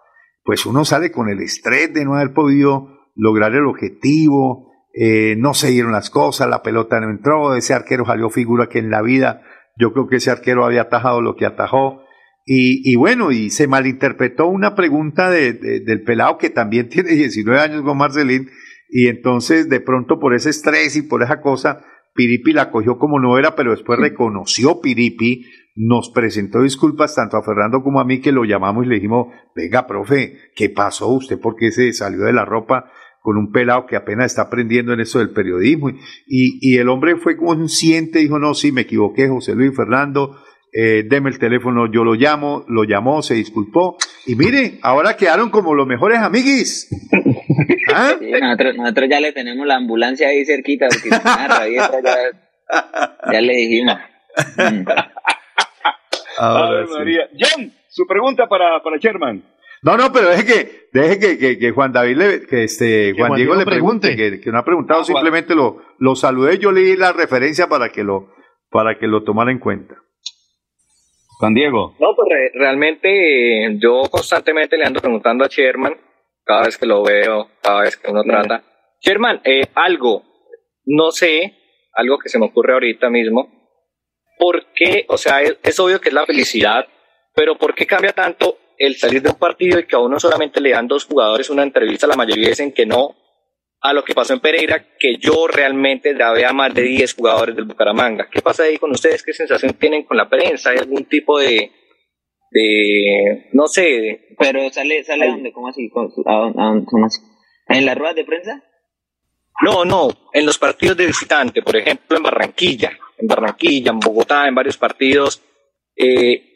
[0.44, 5.52] pues uno sale con el estrés de no haber podido lograr el objetivo, eh, no
[5.52, 9.02] se dieron las cosas, la pelota no entró, ese arquero salió figura que en la
[9.02, 9.42] vida
[9.76, 12.02] yo creo que ese arquero había atajado lo que atajó.
[12.46, 17.10] Y, y bueno, y se malinterpretó una pregunta de, de, del pelado que también tiene
[17.10, 18.48] 19 años con Marcelín,
[18.88, 23.20] y entonces de pronto por ese estrés y por esa cosa, Piripi la cogió como
[23.20, 25.44] no era, pero después reconoció Piripi,
[25.76, 29.28] nos presentó disculpas tanto a Fernando como a mí que lo llamamos y le dijimos,
[29.54, 31.38] venga, profe, ¿qué pasó usted?
[31.38, 32.90] ¿Por qué se salió de la ropa?
[33.20, 35.90] Con un pelado que apenas está aprendiendo en eso del periodismo.
[36.26, 40.36] Y, y el hombre fue consciente, dijo, no, sí, me equivoqué, José Luis Fernando,
[40.72, 43.96] eh, deme el teléfono, yo lo llamo, lo llamó, se disculpó.
[44.26, 46.88] Y mire, ahora quedaron como los mejores amiguis.
[47.94, 48.14] ¿Ah?
[48.18, 51.72] Sí, nosotros, nosotros, ya le tenemos la ambulancia ahí cerquita, porque ya,
[53.32, 53.96] ya le dijimos.
[54.56, 54.84] Mm.
[56.38, 57.28] Ahora, Ay, María.
[57.36, 59.42] John, su pregunta para, para Sherman.
[59.82, 63.28] No, no, pero deje que, deje que, que, que Juan David le, que este, Juan,
[63.28, 64.36] Juan Diego, Diego, le pregunte, pregunte.
[64.38, 67.90] Que, que, no ha preguntado, ah, simplemente lo, lo saludé, yo leí la referencia para
[67.90, 68.32] que lo,
[68.70, 69.96] para que lo tomara en cuenta.
[71.38, 71.94] Juan Diego.
[72.00, 75.96] No, pues re, realmente eh, yo constantemente le ando preguntando a Sherman,
[76.44, 78.64] cada vez que lo veo, cada vez que uno trata.
[79.00, 80.24] Sherman, eh, algo,
[80.84, 81.54] no sé,
[81.92, 83.48] algo que se me ocurre ahorita mismo,
[84.36, 86.88] ¿por qué, o sea, es, es obvio que es la felicidad,
[87.34, 90.60] pero ¿por qué cambia tanto el salir de un partido y que a uno solamente
[90.60, 93.16] le dan dos jugadores una entrevista, la mayoría dicen que no,
[93.80, 97.54] a lo que pasó en Pereira, que yo realmente grabé a más de 10 jugadores
[97.54, 98.28] del Bucaramanga.
[98.30, 99.22] ¿Qué pasa ahí con ustedes?
[99.22, 100.70] ¿Qué sensación tienen con la prensa?
[100.70, 101.70] ¿Hay algún tipo de,
[102.50, 103.82] de no sé?
[103.82, 104.36] De...
[104.38, 105.88] Pero sale, sale a dónde, ¿cómo así?
[105.90, 107.20] ¿Cómo así?
[107.68, 108.64] ¿En las ruedas de prensa?
[109.60, 114.46] No, no, en los partidos de visitante, por ejemplo, en Barranquilla, en Barranquilla, en Bogotá,
[114.46, 115.42] en varios partidos.
[115.96, 116.47] Eh,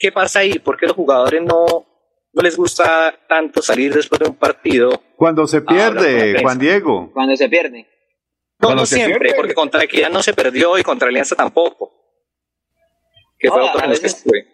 [0.00, 0.58] ¿Qué pasa ahí?
[0.58, 1.66] ¿Por qué los jugadores no,
[2.32, 5.02] no les gusta tanto salir después de un partido?
[5.14, 7.10] Cuando se pierde, Juan Diego.
[7.12, 7.86] Cuando se pierde.
[8.58, 11.92] No, no siempre, porque contra Equidad no se perdió y contra Alianza tampoco.
[13.38, 14.46] Que no, fue otro veces, que fue.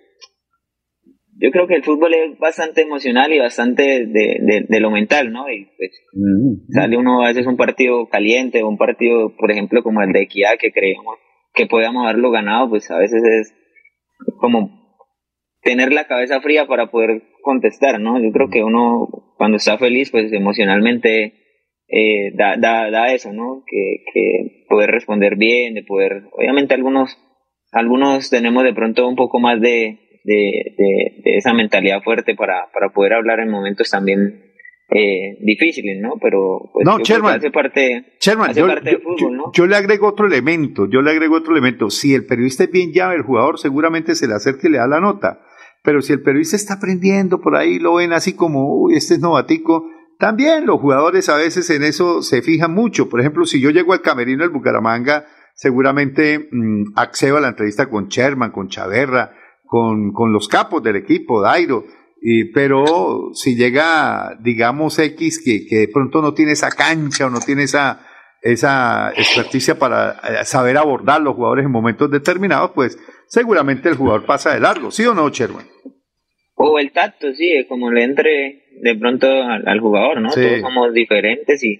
[1.38, 5.32] Yo creo que el fútbol es bastante emocional y bastante de, de, de lo mental,
[5.32, 5.48] ¿no?
[5.48, 6.72] Y pues, mm.
[6.72, 10.58] sale uno a veces un partido caliente, un partido, por ejemplo, como el de Equidad,
[10.58, 11.18] que creemos
[11.52, 13.54] que podíamos haberlo ganado, pues a veces es
[14.40, 14.85] como
[15.66, 18.22] tener la cabeza fría para poder contestar, ¿no?
[18.22, 21.34] Yo creo que uno cuando está feliz, pues emocionalmente
[21.88, 23.64] eh, da, da, da eso, ¿no?
[23.66, 27.18] Que, que poder responder bien, de poder, obviamente algunos,
[27.72, 32.70] algunos tenemos de pronto un poco más de, de, de, de esa mentalidad fuerte para,
[32.72, 34.44] para poder hablar en momentos también
[34.88, 36.12] eh, difíciles, ¿no?
[36.22, 39.44] Pero pues, no, Sherman, hace parte, Sherman, hace yo, parte yo, del fútbol, ¿no?
[39.46, 41.90] Yo, yo, le agrego otro elemento, yo le agrego otro elemento.
[41.90, 44.86] Si el periodista es bien llave, el jugador seguramente se le acerca y le da
[44.86, 45.40] la nota.
[45.86, 49.20] Pero si el periodista está aprendiendo por ahí, lo ven así como, uy, este es
[49.20, 49.86] novatico,
[50.18, 53.08] también los jugadores a veces en eso se fijan mucho.
[53.08, 57.88] Por ejemplo, si yo llego al camerino del Bucaramanga, seguramente mmm, accedo a la entrevista
[57.88, 59.30] con Sherman, con Chaverra,
[59.64, 61.84] con, con los capos del equipo, Dairo.
[62.20, 67.30] Y, pero si llega, digamos, X, que, que de pronto no tiene esa cancha o
[67.30, 68.00] no tiene esa,
[68.52, 74.24] esa experticia para eh, saber abordar los jugadores en momentos determinados, pues seguramente el jugador
[74.24, 75.66] pasa de largo, ¿sí o no, Sherman?
[76.54, 80.30] O el tacto, sí, como le entre de pronto al, jugador, ¿no?
[80.30, 81.78] Todos somos diferentes y,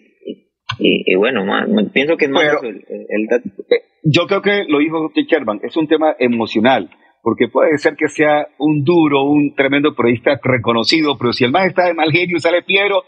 [0.79, 1.45] y, bueno,
[1.93, 3.49] pienso que es más el, tacto.
[3.71, 6.91] Eh, yo creo que lo dijo Sherman, es un tema emocional
[7.27, 11.67] porque puede ser que sea un duro, un tremendo periodista reconocido, pero si el más
[11.67, 13.03] está de mal genio y sale Piero,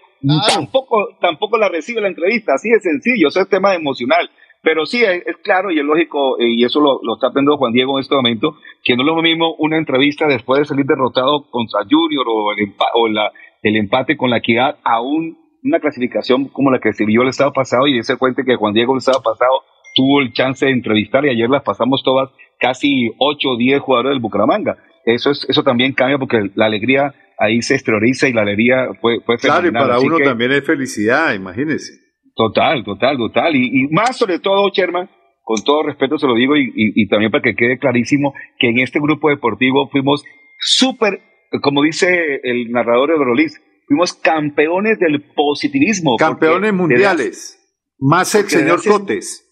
[0.54, 4.30] tampoco, tampoco la recibe la entrevista, así de sencillo, eso es tema emocional.
[4.60, 7.96] Pero sí, es, claro y es lógico, eh, y eso lo, está aprendiendo Juan Diego
[7.96, 11.84] en este momento, que no es lo mismo una entrevista después de salir derrotado contra
[11.88, 13.30] Junior o el, o la,
[13.62, 17.52] el empate con la equidad, a una clasificación como la que se vio el estado
[17.52, 19.62] pasado y ese cuente que Juan Diego el estado pasado
[19.94, 24.10] tuvo el chance de entrevistar y ayer las pasamos todas casi 8 o 10 jugadores
[24.10, 24.76] del Bucaramanga.
[25.04, 29.20] Eso, es, eso también cambia porque la alegría ahí se exterioriza y la alegría fue,
[29.24, 31.92] fue Claro, y para uno también es felicidad, imagínese.
[32.34, 33.56] Total, total, total.
[33.56, 35.08] Y, y, más sobre todo, Sherman,
[35.42, 38.78] con todo respeto se lo digo y, y, también para que quede clarísimo que en
[38.78, 40.24] este grupo deportivo fuimos
[40.58, 41.20] súper,
[41.62, 43.48] como dice el narrador de
[43.86, 46.16] fuimos campeones del positivismo.
[46.16, 47.58] Campeones mundiales.
[47.98, 49.44] más el señor Cotes.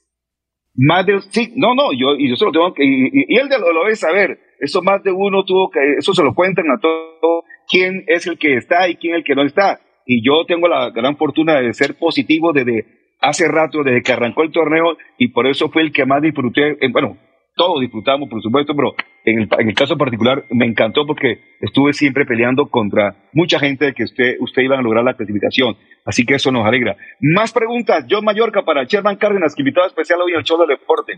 [0.76, 3.72] Más de, sí, no, no, yo, y yo se lo tengo que, y, él lo,
[3.72, 4.38] lo debe saber.
[4.60, 8.38] Eso más de uno tuvo que, eso se lo cuentan a todo, quién es el
[8.38, 9.80] que está y quién es el que no está.
[10.06, 12.86] Y yo tengo la gran fortuna de ser positivo desde
[13.20, 16.76] hace rato, desde que arrancó el torneo, y por eso fue el que más disfruté,
[16.92, 17.18] bueno,
[17.56, 18.94] todos disfrutamos, por supuesto, pero
[19.24, 23.86] en el, en el, caso particular me encantó porque estuve siempre peleando contra mucha gente
[23.86, 25.74] de que usted, usted iba a lograr la clasificación.
[26.04, 26.96] Así que eso nos alegra.
[27.20, 28.04] Más preguntas.
[28.08, 31.14] John Mallorca para Sherman Cárdenas, que invitado especial hoy al show del deporte.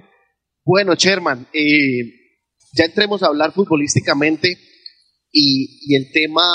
[0.65, 2.05] Bueno, Sherman, eh,
[2.73, 4.57] ya entremos a hablar futbolísticamente
[5.33, 6.47] y, y el tema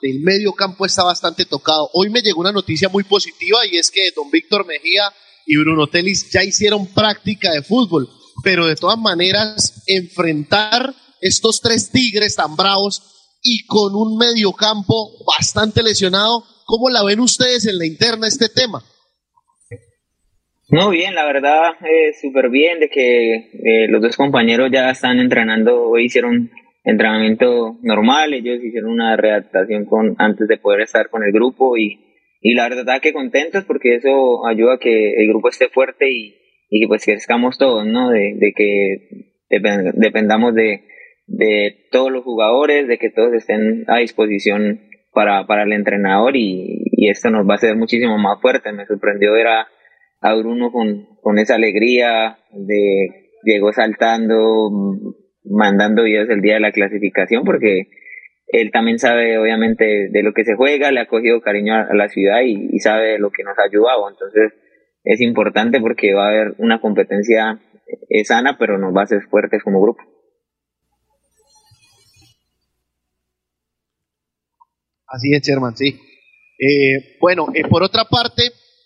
[0.00, 1.90] del medio campo está bastante tocado.
[1.94, 5.04] Hoy me llegó una noticia muy positiva y es que don Víctor Mejía
[5.46, 8.08] y Bruno Telis ya hicieron práctica de fútbol
[8.42, 15.82] pero de todas maneras enfrentar estos tres tigres tan bravos y con un mediocampo bastante
[15.82, 18.82] lesionado, ¿cómo la ven ustedes en la interna este tema?
[20.68, 25.18] No, bien, la verdad, eh, súper bien de que eh, los dos compañeros ya están
[25.18, 26.50] entrenando, hoy hicieron
[26.84, 32.00] entrenamiento normal, ellos hicieron una readaptación con, antes de poder estar con el grupo y,
[32.40, 36.34] y la verdad que contentos porque eso ayuda a que el grupo esté fuerte y,
[36.70, 38.10] y que pues crezcamos todos, ¿no?
[38.10, 40.84] De, de que dependamos de,
[41.26, 44.80] de todos los jugadores, de que todos estén a disposición
[45.12, 48.72] para, para el entrenador y, y, esto nos va a hacer muchísimo más fuerte.
[48.72, 49.68] Me sorprendió ver a,
[50.20, 54.70] a Bruno con, con esa alegría de llegó saltando,
[55.44, 57.88] mandando videos el día de la clasificación porque
[58.52, 62.08] él también sabe obviamente de lo que se juega, le ha cogido cariño a, la
[62.08, 64.10] ciudad y, sabe lo que nos ha ayudado.
[64.10, 64.52] Entonces,
[65.04, 67.60] es importante porque va a haber una competencia
[68.10, 70.02] eh, sana, pero nos va a hacer fuertes como grupo.
[75.06, 75.98] Así es, Sherman, sí.
[76.58, 78.42] Eh, bueno, eh, por otra parte,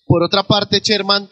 [0.07, 1.28] por otra parte, Sherman,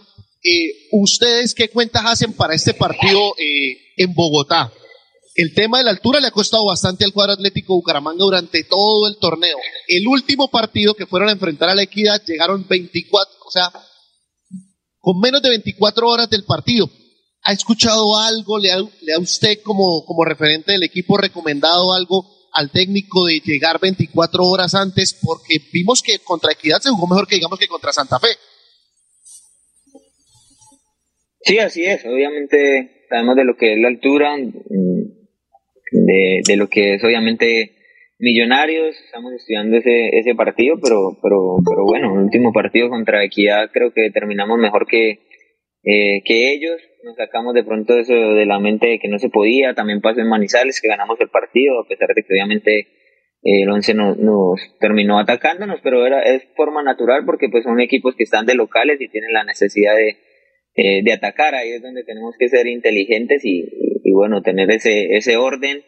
[0.91, 4.73] ¿ustedes qué cuentas hacen para este partido en Bogotá?
[5.35, 9.09] El tema de la altura le ha costado bastante al cuadro Atlético Bucaramanga durante todo
[9.09, 9.57] el torneo.
[9.89, 13.73] El último partido que fueron a enfrentar a la Equidad llegaron 24, o sea,
[15.01, 16.89] con menos de 24 horas del partido.
[17.43, 18.59] ¿Ha escuchado algo?
[18.59, 23.81] ¿Le ha, le usted como, como referente del equipo recomendado algo al técnico de llegar
[23.81, 25.19] 24 horas antes?
[25.21, 28.29] Porque vimos que contra Equidad se jugó mejor que digamos que contra Santa Fe.
[31.43, 32.05] Sí, así es.
[32.07, 35.24] Obviamente sabemos de lo que es la altura, mm,
[35.95, 37.73] de, de lo que es obviamente
[38.19, 43.71] Millonarios, estamos estudiando ese, ese partido, pero, pero, pero bueno, el último partido contra Equidad
[43.73, 45.19] creo que terminamos mejor que,
[45.83, 46.81] eh, que ellos.
[47.03, 49.75] Nos sacamos de pronto eso de la mente de que no se podía.
[49.75, 52.79] También pasó en Manizales que ganamos el partido, a pesar de que obviamente
[53.43, 57.81] eh, el 11 nos, nos terminó atacándonos, pero era, es forma natural porque pues son
[57.81, 60.17] equipos que están de locales y tienen la necesidad de,
[60.77, 61.57] eh, de atacar.
[61.57, 63.65] Ahí es donde tenemos que ser inteligentes y,
[64.05, 65.83] y, y bueno, tener ese, ese orden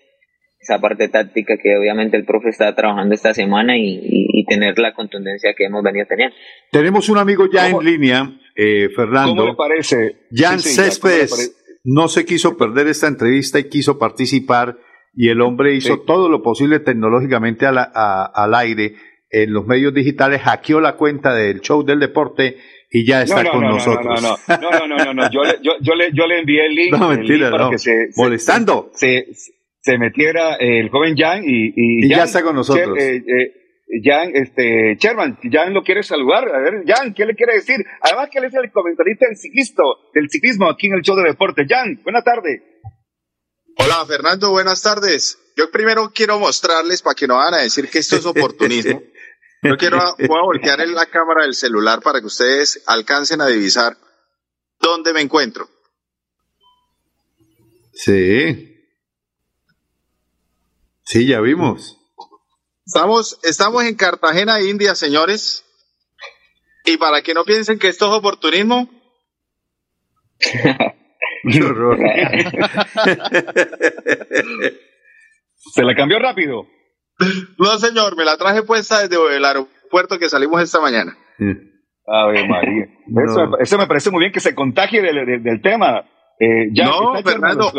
[0.66, 5.54] esa parte táctica que obviamente el profe está trabajando esta semana y, tener la contundencia
[5.56, 6.36] que hemos venido teniendo.
[6.70, 9.34] Tenemos un amigo ya en línea, eh, Fernando.
[9.34, 10.18] ¿Cómo le parece?
[10.30, 14.78] Jan Céspedes no se quiso perder esta entrevista y quiso participar
[15.16, 18.94] y el hombre hizo todo lo posible tecnológicamente al aire
[19.30, 22.58] en los medios digitales, hackeó la cuenta del show del deporte
[22.96, 24.22] y ya está con nosotros.
[24.22, 26.92] No, no, no, no, no, Yo, le, yo, yo, le, yo le envié el link.
[26.92, 27.70] No, mentira, no.
[28.16, 28.90] Molestando.
[28.94, 29.26] Se,
[29.82, 32.96] se metiera el joven Jan y, y, ya está con nosotros.
[32.98, 36.48] Eh, eh, Jan, este, Sherman, Jan lo quiere saludar.
[36.48, 37.76] A ver, Jan, ¿qué le quiere decir?
[38.00, 39.84] Además que él es el comentarista del ciclismo,
[40.14, 41.66] del ciclismo aquí en el show de deporte.
[41.68, 42.80] Jan, buena tarde.
[43.76, 45.38] Hola, Fernando, buenas tardes.
[45.54, 49.02] Yo primero quiero mostrarles para que no van a decir que esto es oportunismo.
[49.62, 49.98] Yo quiero,
[50.28, 53.96] voy a voltear en la cámara del celular para que ustedes alcancen a divisar
[54.80, 55.68] dónde me encuentro.
[57.92, 58.74] Sí.
[61.04, 61.98] Sí, ya vimos.
[62.84, 65.64] Estamos, estamos en Cartagena, India, señores.
[66.84, 68.88] Y para que no piensen que esto es oportunismo.
[70.38, 71.98] Qué horror.
[75.72, 76.66] Se la cambió rápido.
[77.58, 81.16] No, señor, me la traje puesta desde el aeropuerto que salimos esta mañana.
[82.06, 82.86] A ver, María.
[83.24, 86.04] Eso, eso, me parece muy bien que se contagie del, del, tema.
[86.38, 87.72] Eh, ya, no, Fernando,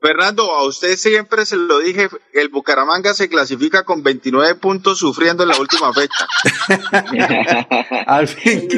[0.00, 5.44] Fernando, a usted siempre se lo dije, el Bucaramanga se clasifica con 29 puntos sufriendo
[5.44, 6.26] en la última fecha.
[8.06, 8.68] Al fin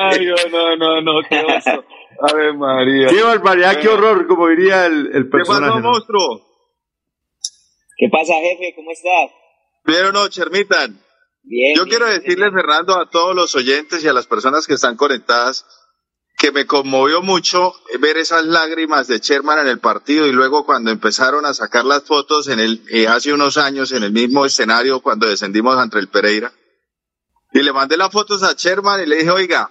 [0.00, 1.84] Ay, no, no, no, qué oso.
[2.22, 3.08] A ver, María.
[3.08, 5.66] Qué barbaridad, qué horror, como diría el, el personaje.
[5.66, 6.53] ¿Qué pasó, monstruo?
[7.96, 8.74] ¿Qué pasa, jefe?
[8.76, 9.30] ¿Cómo estás?
[9.84, 11.00] Bien o no, Chermitan.
[11.42, 11.76] Bien.
[11.76, 12.50] Yo bien, quiero decirle.
[12.50, 15.66] Fernando, a todos los oyentes y a las personas que están conectadas,
[16.38, 20.90] que me conmovió mucho ver esas lágrimas de Sherman en el partido y luego cuando
[20.90, 25.00] empezaron a sacar las fotos en el, eh, hace unos años en el mismo escenario
[25.00, 26.52] cuando descendimos ante el Pereira.
[27.52, 29.70] Y le mandé las fotos a Sherman y le dije, oiga,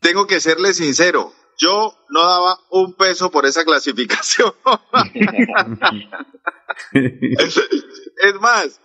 [0.00, 4.52] tengo que serle sincero, yo no daba un peso por esa clasificación.
[6.92, 8.80] es más,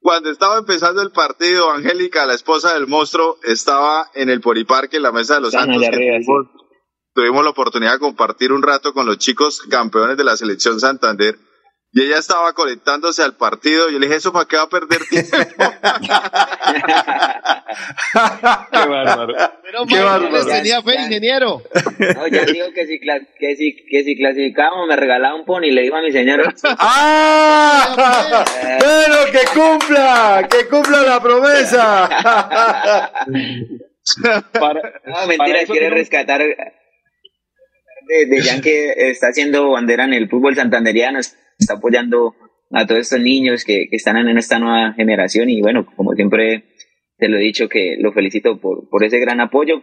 [0.00, 5.02] cuando estaba empezando el partido, Angélica, la esposa del monstruo, estaba en el Poriparque, en
[5.02, 5.88] la Mesa de los Están Santos.
[5.88, 6.46] arriba, tuvimos,
[7.14, 11.38] tuvimos la oportunidad de compartir un rato con los chicos campeones de la selección Santander.
[11.92, 13.88] Y ella estaba conectándose al partido.
[13.90, 15.36] Y yo le dije, ¿eso para qué va a perder tiempo?
[18.70, 19.34] Qué bárbaro.
[19.62, 20.30] Pero Qué bárbaro.
[20.32, 21.62] les tenía fe, ingeniero.
[22.14, 25.82] No, ya digo que si, que, si, que si clasificábamos me regalaba un pony, le
[25.82, 26.54] dijo a mi señora.
[26.78, 28.44] ¡Ah!
[28.80, 30.46] ¡Bueno, que cumpla!
[30.48, 32.08] ¡Que cumpla la promesa!
[34.52, 36.56] Para, No, mentira, quiere rescatar de,
[38.26, 41.20] de Jan que está haciendo bandera en el fútbol santanderiano,
[41.60, 42.34] está apoyando
[42.72, 46.64] a todos estos niños que, que están en esta nueva generación y bueno, como siempre
[47.18, 49.82] te lo he dicho que lo felicito por, por ese gran apoyo,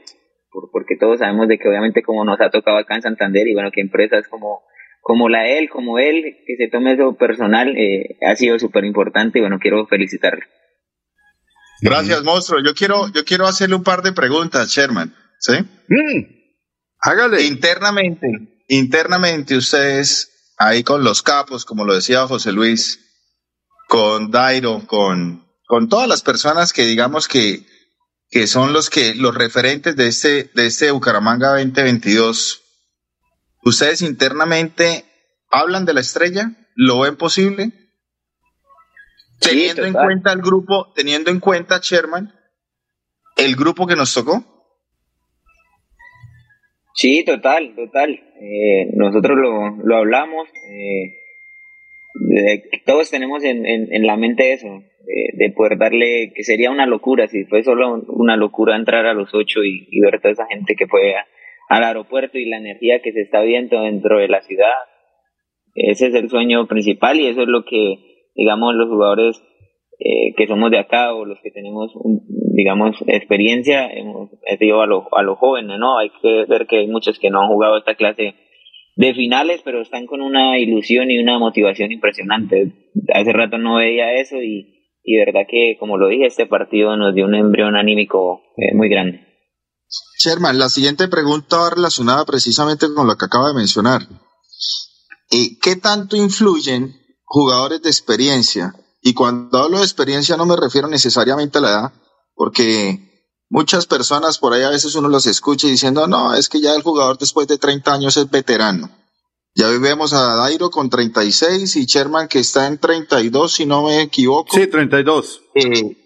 [0.51, 3.53] por, porque todos sabemos de que obviamente como nos ha tocado acá en Santander y
[3.53, 4.63] bueno, que empresas como,
[5.01, 9.39] como la él, como él, que se tome eso personal, eh, ha sido súper importante
[9.39, 10.43] y bueno, quiero felicitarlo.
[11.81, 12.63] Gracias, monstruo.
[12.63, 15.13] Yo quiero, yo quiero hacerle un par de preguntas, Sherman.
[15.39, 15.53] ¿Sí?
[15.89, 16.37] Mm,
[16.99, 17.43] Hágale.
[17.43, 18.27] Internamente,
[18.67, 22.99] internamente ustedes ahí con los capos, como lo decía José Luis,
[23.87, 27.65] con Dairo, con, con todas las personas que digamos que,
[28.29, 32.61] que son los que, los referentes de este, de este Bucaramanga 2022,
[33.63, 35.05] ustedes internamente
[35.51, 37.71] hablan de la estrella, lo ven posible,
[39.39, 42.33] Sí, teniendo en cuenta el grupo, teniendo en cuenta, Sherman,
[43.35, 44.43] el grupo que nos tocó.
[46.95, 48.26] Sí, total, total.
[48.39, 50.47] Eh, nosotros lo, lo hablamos.
[50.69, 51.13] eh,
[52.19, 54.67] de- todos tenemos en, en, la mente eso,
[55.05, 59.13] de, de poder darle, que sería una locura, si fue solo una locura entrar a
[59.13, 61.13] los ocho y, ver toda esa gente que fue
[61.69, 64.71] al aeropuerto y la energía que se está viendo dentro de la ciudad.
[65.75, 67.97] Ese es el sueño principal y eso es lo que,
[68.35, 69.41] digamos, los jugadores
[69.99, 71.91] eh, que somos de acá o los que tenemos,
[72.53, 74.29] digamos, experiencia, hemos
[74.59, 75.97] digo a, lo- a los jóvenes, ¿no?
[75.97, 78.35] Hay que ver que hay muchos que no han jugado esta clase
[78.95, 82.73] de finales, pero están con una ilusión y una motivación impresionante.
[83.13, 84.73] Hace rato no veía eso y,
[85.03, 88.89] y verdad que, como lo dije, este partido nos dio un embrión anímico eh, muy
[88.89, 89.21] grande.
[90.19, 94.01] Sherman, la siguiente pregunta va relacionada precisamente con lo que acaba de mencionar.
[95.31, 96.93] Eh, ¿Qué tanto influyen
[97.23, 98.73] jugadores de experiencia?
[99.01, 101.93] Y cuando hablo de experiencia no me refiero necesariamente a la edad,
[102.33, 103.07] porque
[103.49, 106.83] muchas personas por ahí a veces uno los escucha diciendo, no, es que ya el
[106.83, 108.89] jugador después de 30 años es veterano.
[109.55, 114.01] Ya vemos a Dairo con 36 y Sherman que está en 32, si no me
[114.01, 114.55] equivoco.
[114.55, 115.41] Sí, 32.
[115.55, 115.97] Eh,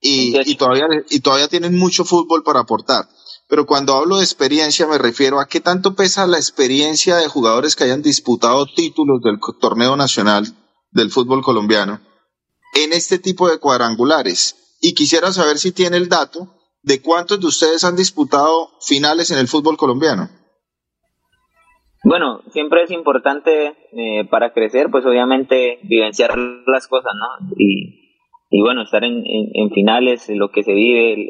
[0.00, 3.08] y, y todavía, y todavía tienen mucho fútbol para aportar.
[3.48, 7.76] Pero cuando hablo de experiencia me refiero a qué tanto pesa la experiencia de jugadores
[7.76, 10.54] que hayan disputado títulos del torneo nacional
[10.90, 12.00] del fútbol colombiano
[12.84, 14.76] en este tipo de cuadrangulares.
[14.80, 19.38] Y quisiera saber si tiene el dato de cuántos de ustedes han disputado finales en
[19.38, 20.28] el fútbol colombiano.
[22.04, 27.54] Bueno, siempre es importante eh, para crecer, pues obviamente vivenciar las cosas, ¿no?
[27.56, 29.24] Y, bueno, estar en,
[29.74, 31.28] finales, lo que se vive, el,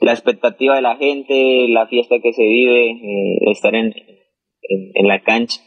[0.00, 3.92] la expectativa de la gente, la fiesta que se vive, eh, estar en,
[4.62, 5.60] en, la cancha,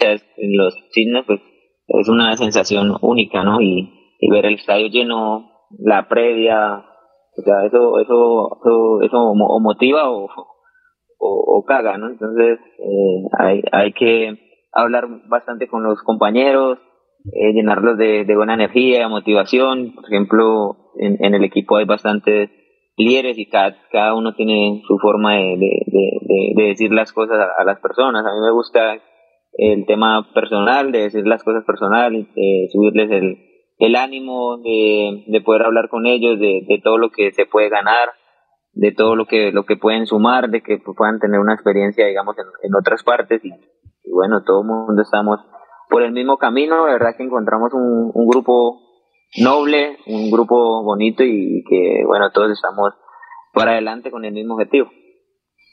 [0.00, 1.40] en los signos, pues
[1.88, 3.60] es una sensación única, ¿no?
[3.60, 3.94] Y,
[4.30, 6.84] ver el estadio lleno, la previa,
[7.36, 8.58] o sea, eso, eso,
[9.02, 10.28] eso, o motiva o,
[11.18, 12.08] o, caga, ¿no?
[12.08, 16.78] Entonces, eh, hay, hay que hablar bastante con los compañeros,
[17.32, 19.94] eh, llenarlos de, de, buena energía, motivación.
[19.94, 22.50] Por ejemplo, en, en el equipo hay bastantes
[22.96, 27.64] líderes y cada, cada uno tiene su forma de, de, de decir las cosas a,
[27.64, 28.26] las personas.
[28.26, 28.98] A mí me gusta
[29.58, 33.36] el tema personal, de decir las cosas personales, de subirles el,
[33.78, 37.68] el ánimo, de, de poder hablar con ellos, de, de todo lo que se puede
[37.68, 38.08] ganar,
[38.72, 42.38] de todo lo que, lo que pueden sumar, de que puedan tener una experiencia, digamos,
[42.38, 43.44] en, en otras partes.
[43.44, 43.50] Y,
[44.12, 45.40] bueno, todo el mundo estamos
[45.90, 48.80] por el mismo camino, de verdad que encontramos un, un grupo
[49.42, 52.92] noble, un grupo bonito y que, bueno, todos estamos
[53.52, 54.88] para adelante con el mismo objetivo.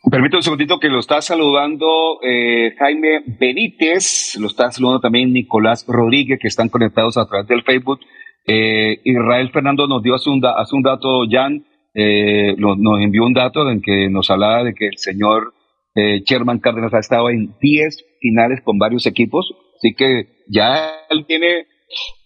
[0.10, 5.86] Permítame un segundito que lo está saludando eh, Jaime Benítez, lo está saludando también Nicolás
[5.88, 7.99] Rodríguez, que están conectados a través del Facebook.
[8.45, 13.82] Eh, Israel Fernando nos dio hace un, dato, Jan, eh, nos envió un dato en
[13.82, 15.53] que nos hablaba de que el señor
[15.95, 21.26] eh, Sherman Cárdenas ha estado en 10 finales con varios equipos, así que ya él
[21.26, 21.68] tiene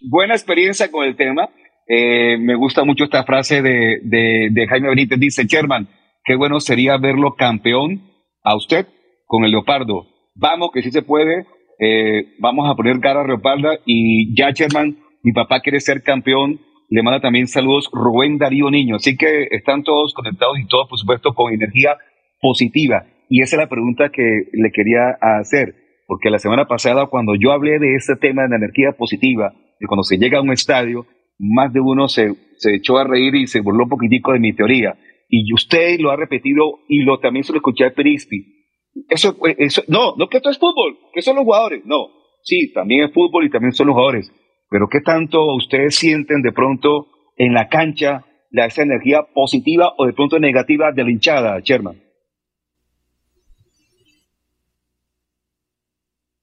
[0.01, 1.49] buena experiencia con el tema.
[1.87, 5.87] Eh, me gusta mucho esta frase de, de, Jaime Benítez, dice, Sherman,
[6.29, 8.03] qué bueno sería verlo campeón
[8.43, 8.85] a usted
[9.25, 10.05] con el Leopardo.
[10.35, 11.47] Vamos, que sí se puede,
[11.79, 16.59] eh, vamos a poner cara a Leopardo y ya Sherman, mi papá quiere ser campeón,
[16.87, 20.99] le manda también saludos Rubén Darío Niño, así que están todos conectados y todos, por
[20.99, 21.97] supuesto, con energía
[22.39, 23.07] positiva.
[23.27, 24.21] Y esa es la pregunta que
[24.53, 25.73] le quería hacer
[26.05, 29.87] porque la semana pasada cuando yo hablé de ese tema de la energía positiva, de
[29.87, 31.07] cuando se llega a un estadio,
[31.39, 34.53] más de uno se, se echó a reír y se burló un poquitico de mi
[34.53, 34.95] teoría.
[35.29, 38.65] Y usted lo ha repetido y lo también se lo escuché a Perispi.
[39.07, 41.85] Eso, eso, no, no que esto es fútbol, que son los jugadores.
[41.85, 42.07] No,
[42.41, 44.33] sí, también es fútbol y también son los jugadores.
[44.69, 47.07] Pero ¿qué tanto ustedes sienten de pronto
[47.37, 52.01] en la cancha la, esa energía positiva o de pronto negativa de la hinchada, Sherman?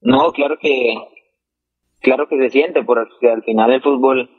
[0.01, 0.95] No, claro que,
[1.99, 4.29] claro que se siente, porque al final el fútbol,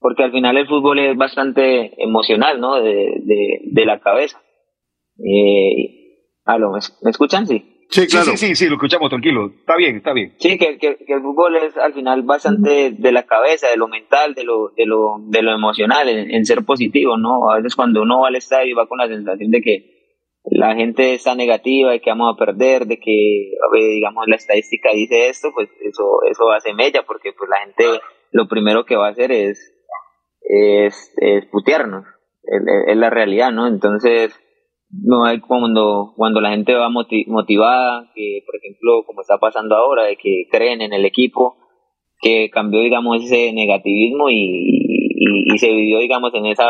[0.00, 2.80] porque al final el fútbol es bastante emocional, ¿no?
[2.80, 4.42] De, de, la cabeza.
[5.18, 7.46] Eh, ¿me, escuchan?
[7.46, 7.64] Sí.
[7.90, 8.32] Sí, claro.
[8.36, 9.50] Sí, sí, sí, lo escuchamos tranquilo.
[9.60, 10.34] Está bien, está bien.
[10.38, 14.34] Sí, que, que, el fútbol es al final bastante de la cabeza, de lo mental,
[14.34, 17.50] de lo, de lo, de lo emocional, en, en ser positivo, ¿no?
[17.50, 20.00] A veces cuando uno va al estadio va con la sensación de que
[20.44, 25.28] la gente está negativa de que vamos a perder, de que, digamos, la estadística dice
[25.28, 28.00] esto, pues eso, eso hace mella, porque pues la gente
[28.32, 29.72] lo primero que va a hacer es,
[30.50, 32.04] es, es putearnos,
[32.88, 33.66] es, la realidad, ¿no?
[33.68, 34.34] Entonces,
[34.90, 40.04] no hay cuando, cuando la gente va motivada, que por ejemplo, como está pasando ahora,
[40.04, 41.56] de que creen en el equipo,
[42.20, 46.68] que cambió, digamos, ese negativismo y, y, y se vivió, digamos, en esa,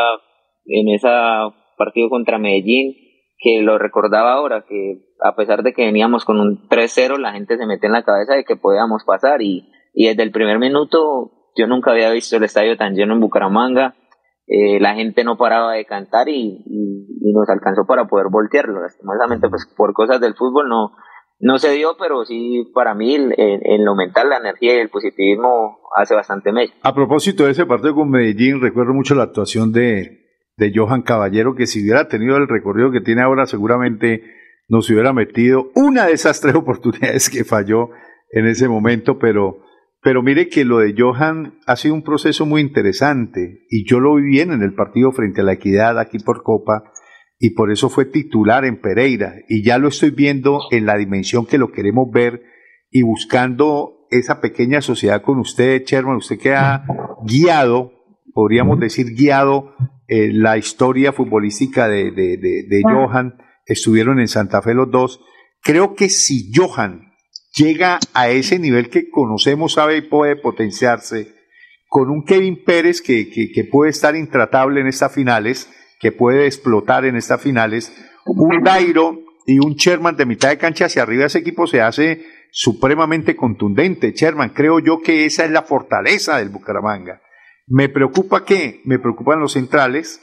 [0.65, 2.95] en esa partido contra Medellín,
[3.39, 7.57] que lo recordaba ahora, que a pesar de que veníamos con un 3-0, la gente
[7.57, 11.40] se mete en la cabeza de que podíamos pasar y, y desde el primer minuto
[11.55, 13.95] yo nunca había visto el estadio tan lleno en Bucaramanga,
[14.47, 19.47] eh, la gente no paraba de cantar y, y, nos alcanzó para poder voltearlo, lastimosamente
[19.47, 20.91] pues por cosas del fútbol no,
[21.39, 24.89] no se dio, pero sí para mí en, en lo mental la energía y el
[24.89, 26.73] positivismo hace bastante medio.
[26.83, 30.21] A propósito de ese partido con Medellín, recuerdo mucho la actuación de
[30.61, 34.23] de Johan Caballero, que si hubiera tenido el recorrido que tiene ahora, seguramente
[34.67, 37.89] nos hubiera metido una de esas tres oportunidades que falló
[38.29, 39.63] en ese momento, pero,
[40.01, 44.15] pero mire que lo de Johan ha sido un proceso muy interesante y yo lo
[44.15, 46.91] vi bien en el partido frente a la Equidad aquí por Copa
[47.37, 51.45] y por eso fue titular en Pereira y ya lo estoy viendo en la dimensión
[51.45, 52.43] que lo queremos ver
[52.89, 56.83] y buscando esa pequeña sociedad con usted, Sherman, usted que ha
[57.25, 57.93] guiado,
[58.33, 59.73] podríamos decir guiado
[60.07, 65.21] eh, la historia futbolística de, de, Johan, estuvieron en Santa Fe los dos.
[65.63, 67.10] Creo que si Johan
[67.53, 71.33] llega a ese nivel que conocemos, sabe y puede potenciarse,
[71.87, 77.05] con un Kevin Pérez que, que, puede estar intratable en estas finales, que puede explotar
[77.05, 77.93] en estas finales,
[78.25, 82.25] un Dairo y un Sherman de mitad de cancha hacia arriba, ese equipo se hace
[82.51, 84.13] supremamente contundente.
[84.13, 87.21] Sherman, creo yo que esa es la fortaleza del Bucaramanga.
[87.67, 88.81] Me preocupa qué?
[88.85, 90.21] Me preocupan los centrales,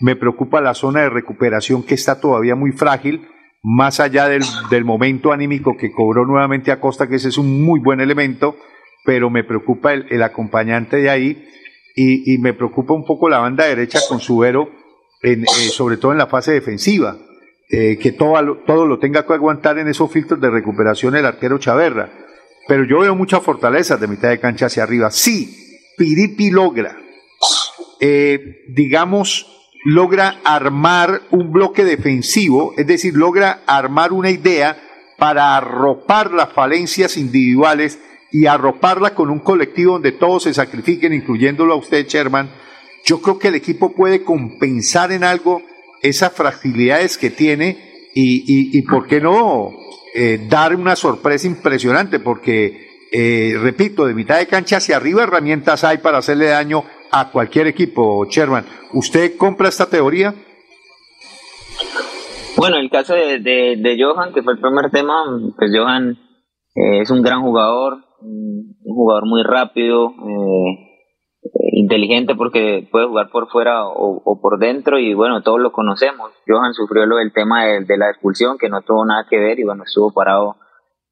[0.00, 3.28] me preocupa la zona de recuperación que está todavía muy frágil,
[3.68, 7.64] más allá del, del momento anímico que cobró nuevamente a Costa, que ese es un
[7.64, 8.56] muy buen elemento,
[9.04, 11.48] pero me preocupa el, el acompañante de ahí
[11.96, 14.70] y, y, me preocupa un poco la banda derecha con Subero,
[15.20, 17.16] en, eh, sobre todo en la fase defensiva,
[17.68, 21.58] eh, que todo, todo lo tenga que aguantar en esos filtros de recuperación el arquero
[21.58, 22.08] Chaverra.
[22.68, 25.10] Pero yo veo mucha fortaleza de mitad de cancha hacia arriba.
[25.10, 26.96] Sí, Piripi logra,
[28.00, 29.55] eh, digamos,
[29.88, 34.76] logra armar un bloque defensivo, es decir, logra armar una idea
[35.16, 38.00] para arropar las falencias individuales
[38.32, 42.50] y arroparla con un colectivo donde todos se sacrifiquen, incluyéndolo a usted, Sherman.
[43.04, 45.62] Yo creo que el equipo puede compensar en algo
[46.02, 49.70] esas fragilidades que tiene y, y, y ¿por qué no
[50.16, 52.18] eh, dar una sorpresa impresionante?
[52.18, 56.82] Porque, eh, repito, de mitad de cancha hacia arriba herramientas hay para hacerle daño
[57.20, 58.64] a cualquier equipo, Sherman.
[58.92, 60.34] ¿Usted compra esta teoría?
[62.56, 65.24] Bueno, el caso de, Johan, que fue el primer tema,
[65.56, 66.12] pues Johan
[66.74, 70.86] eh, es un gran jugador, un jugador muy rápido, eh,
[71.72, 76.32] inteligente porque puede jugar por fuera o, o, por dentro y bueno, todos lo conocemos.
[76.46, 79.58] Johan sufrió lo del tema de, de, la expulsión que no tuvo nada que ver
[79.58, 80.56] y bueno, estuvo parado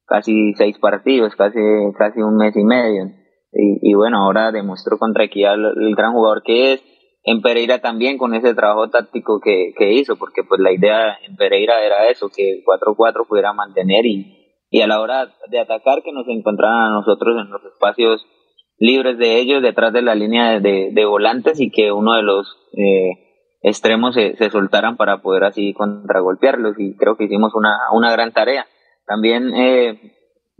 [0.07, 1.59] casi seis partidos, casi,
[1.97, 3.24] casi un mes y medio.
[3.55, 6.83] Y, y bueno, ahora demostró contra Equidad el, gran jugador que es.
[7.23, 11.35] En Pereira también con ese trabajo táctico que, que hizo, porque pues la idea en
[11.35, 16.03] Pereira era eso, que el 4-4 pudiera mantener y, y a la hora de atacar
[16.03, 18.27] que nos encontraran a nosotros en los espacios
[18.77, 22.23] libres de ellos detrás de la línea de, de, de volantes y que uno de
[22.23, 27.75] los eh, extremos se, se, soltaran para poder así contragolpearlos y creo que hicimos una,
[27.93, 28.67] una gran tarea.
[29.07, 30.13] También eh,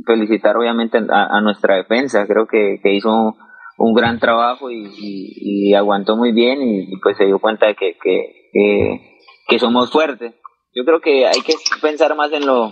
[0.05, 3.35] felicitar obviamente a, nuestra defensa, creo que, que hizo
[3.77, 8.49] un gran trabajo y, aguantó muy bien y pues se dio cuenta de que, que,
[8.51, 10.33] que, que somos fuertes.
[10.73, 12.71] Yo creo que hay que pensar más en lo,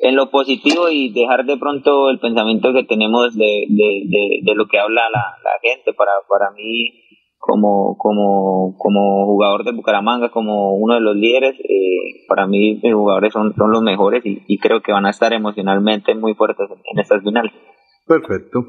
[0.00, 4.54] en lo positivo y dejar de pronto el pensamiento que tenemos de, de, de, de
[4.54, 5.92] lo que habla la, la, gente.
[5.92, 6.92] Para, para mí,
[7.38, 12.92] como, como, como jugador de Bucaramanga, como uno de los líderes, eh, para mí mis
[12.92, 16.68] jugadores son, son los mejores y, y, creo que van a estar emocionalmente muy fuertes
[16.70, 17.52] en, estas finales.
[18.06, 18.66] Perfecto.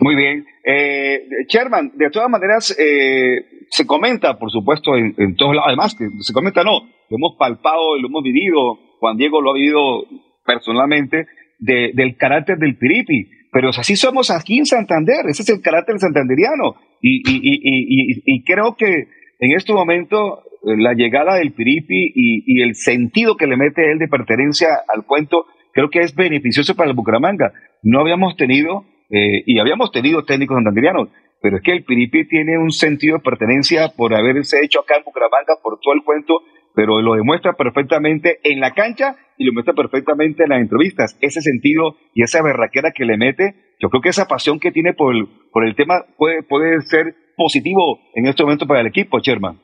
[0.00, 0.44] Muy bien.
[0.64, 6.08] Eh, Sherman, de todas maneras, eh, se comenta, por supuesto, en, todos lados, además, que
[6.20, 10.04] se comenta, no, lo hemos palpado, lo hemos vivido, Juan Diego lo ha vivido
[10.44, 11.26] personalmente,
[11.58, 15.98] de, del carácter del Piripi, pero así somos aquí en Santander, ese es el carácter
[15.98, 19.08] santanderiano, y, y, y, y creo que
[19.40, 24.08] en este momento la llegada del Piripi y, el sentido que le mete él de
[24.08, 27.52] pertenencia al cuento, creo que es beneficioso para el Bucaramanga.
[27.82, 31.08] No habíamos tenido eh, y habíamos tenido técnicos santanderianos,
[31.40, 35.04] pero es que el Piripi tiene un sentido de pertenencia por haberse hecho acá en
[35.04, 36.42] Bucaramanga, por todo el cuento,
[36.74, 41.18] pero lo demuestra perfectamente en la cancha y lo muestra perfectamente en las entrevistas.
[41.20, 44.94] Ese sentido y esa berraquera que le mete, yo creo que esa pasión que tiene
[44.94, 49.18] por el, por el tema puede, puede ser positivo en este momento para el equipo,
[49.18, 49.60] Sherman.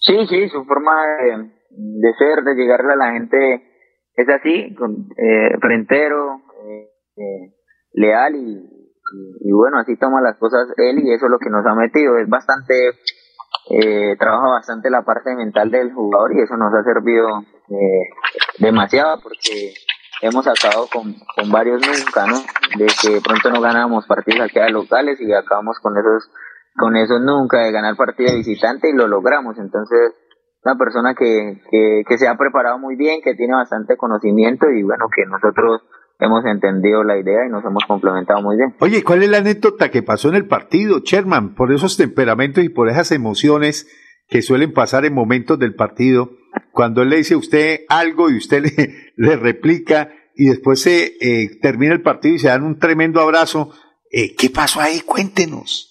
[0.00, 3.62] Sí, sí, su forma de, de ser, de llegarle a la gente
[4.14, 7.54] es así, con, eh, frentero, eh, eh,
[7.92, 11.50] leal y, y, y, bueno, así toma las cosas él y eso es lo que
[11.50, 12.18] nos ha metido.
[12.18, 12.74] Es bastante,
[13.70, 18.08] eh, trabaja bastante la parte mental del jugador y eso nos ha servido eh,
[18.58, 19.74] demasiado porque
[20.22, 22.38] hemos acabado con, con varios nunca, ¿no?
[22.78, 26.30] De que pronto no ganamos partidos aquí a locales y acabamos con esos,
[26.76, 29.58] con esos nunca de ganar partido visitante y lo logramos.
[29.58, 30.14] Entonces,
[30.64, 34.82] una persona que, que, que se ha preparado muy bien, que tiene bastante conocimiento y
[34.82, 35.82] bueno, que nosotros
[36.18, 38.74] hemos entendido la idea y nos hemos complementado muy bien.
[38.80, 41.54] Oye, ¿cuál es la anécdota que pasó en el partido, Sherman?
[41.54, 43.88] Por esos temperamentos y por esas emociones
[44.28, 46.30] que suelen pasar en momentos del partido,
[46.72, 51.16] cuando él le dice a usted algo y usted le, le replica y después se
[51.20, 53.72] eh, termina el partido y se dan un tremendo abrazo.
[54.10, 55.00] Eh, ¿Qué pasó ahí?
[55.00, 55.86] Cuéntenos.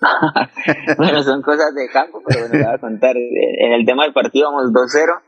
[0.98, 3.16] bueno, son cosas de campo, pero bueno, le voy a contar.
[3.60, 5.27] En el tema del partido vamos 2-0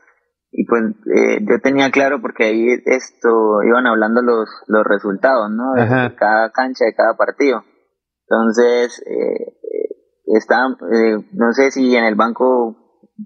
[0.51, 0.83] y pues
[1.15, 6.15] eh, yo tenía claro porque ahí esto iban hablando los los resultados no de, de
[6.15, 7.63] cada cancha de cada partido.
[8.27, 9.55] Entonces eh,
[10.25, 12.75] está eh, no sé si en el banco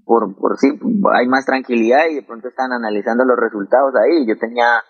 [0.04, 0.78] por por sí
[1.14, 4.24] hay más tranquilidad y de pronto están analizando los resultados ahí.
[4.26, 4.84] Yo tenía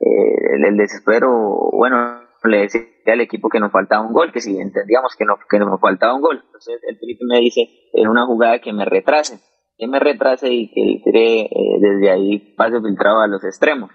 [0.00, 1.30] eh, el, el, desespero
[1.72, 5.36] bueno le decía al equipo que nos faltaba un gol que si entendíamos que no
[5.48, 6.42] que nos faltaba un gol.
[6.46, 7.60] Entonces el Felipe me dice
[7.92, 9.38] en una jugada que me retrase
[9.78, 13.90] que me retrase y que tire eh, desde ahí pase filtrado a los extremos.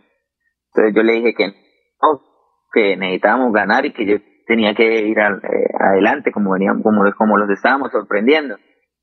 [0.74, 2.22] Entonces yo le dije que no,
[2.74, 4.18] que necesitábamos ganar y que yo
[4.48, 8.56] tenía que ir a, eh, adelante como veníamos, como, como los estábamos sorprendiendo.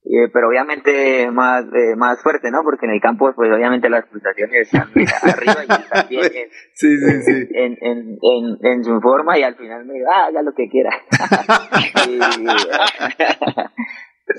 [0.05, 2.63] eh, pero obviamente más eh, más fuerte, ¿no?
[2.63, 4.89] Porque en el campo, pues obviamente las pulsaciones están
[5.33, 7.49] arriba y también en, sí, sí, sí.
[7.55, 10.69] En, en, en, en, su forma y al final me digo, ah, haga lo que
[10.69, 10.91] quiera.
[12.09, 12.19] y,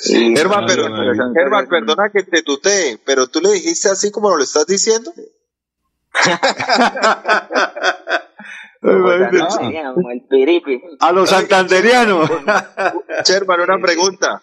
[0.01, 0.87] Germán, pero,
[1.69, 5.11] perdona que te tutee, pero tú le dijiste así como lo estás diciendo.
[10.99, 12.29] A los santanderianos.
[13.25, 14.41] Sherman, una pregunta.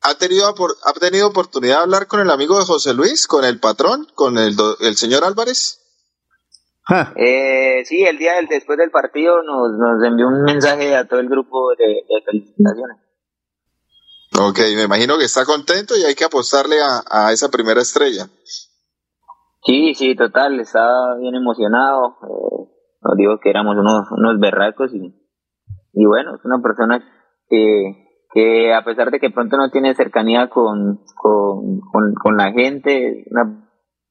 [0.00, 0.54] ¿Ha tenido,
[0.84, 4.38] ¿Ha tenido oportunidad de hablar con el amigo de José Luis, con el patrón, con
[4.38, 5.80] el, el señor Álvarez?
[7.16, 11.20] Eh, sí, el día del, después del partido nos, nos envió un mensaje a todo
[11.20, 12.96] el grupo de, de felicitaciones.
[14.40, 18.26] Ok, me imagino que está contento y hay que apostarle a, a esa primera estrella.
[19.64, 22.16] Sí, sí, total, estaba bien emocionado.
[22.22, 22.70] Eh,
[23.02, 25.12] nos digo que éramos unos, unos berracos y,
[25.92, 27.02] y bueno, es una persona
[27.48, 31.80] que, que a pesar de que pronto no tiene cercanía con, con,
[32.14, 33.68] con, la gente, es una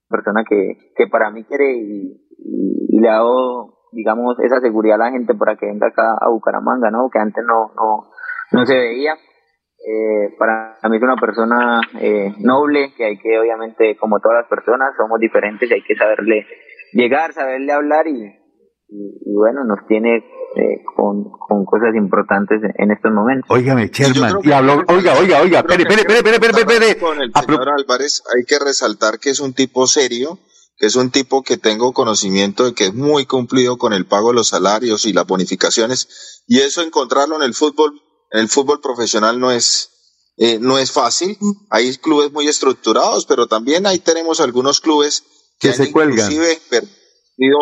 [0.10, 5.06] persona que, que para mí quiere y, y, le ha dado, digamos, esa seguridad a
[5.06, 7.10] la gente para que venga acá a Bucaramanga, ¿no?
[7.10, 8.10] Que antes no, no,
[8.52, 9.14] no se veía.
[9.90, 14.50] Eh, para mí es una persona eh, noble, que hay que, obviamente, como todas las
[14.50, 16.46] personas, somos diferentes y hay que saberle
[16.92, 18.22] llegar, saberle hablar y,
[18.90, 23.50] y, bueno, nos tiene eh, con, con, cosas importantes en estos momentos.
[23.50, 27.00] Óigame, Sherman, y habló, oiga, oiga, oiga, espere, espere, espere, espere, espere.
[27.00, 30.38] Con el señor Álvarez hay que resaltar que es un tipo serio,
[30.76, 34.30] que es un tipo que tengo conocimiento de que es muy cumplido con el pago
[34.30, 38.02] de los salarios y las bonificaciones, y eso encontrarlo en el fútbol,
[38.32, 39.90] el fútbol profesional no es,
[40.38, 41.38] eh, no es fácil.
[41.70, 45.24] Hay clubes muy estructurados, pero también ahí tenemos algunos clubes
[45.60, 46.32] que, se cuelgan.
[46.32, 46.62] inclusive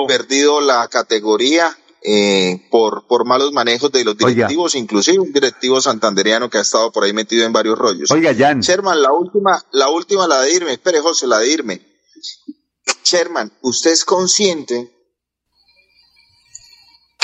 [0.07, 6.49] perdido la categoría eh, por, por malos manejos de los directivos, inclusive un directivo santanderiano
[6.49, 8.11] que ha estado por ahí metido en varios rollos.
[8.11, 8.61] Oiga, Jan.
[8.61, 11.81] Sherman, la última, la última, la de irme, espere José, la de irme.
[13.03, 14.94] Sherman, ¿usted es consciente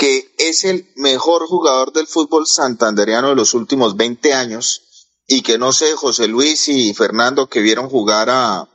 [0.01, 4.81] que es el mejor jugador del fútbol santanderiano de los últimos 20 años
[5.27, 8.67] y que no sé, José Luis y Fernando que vieron jugar a,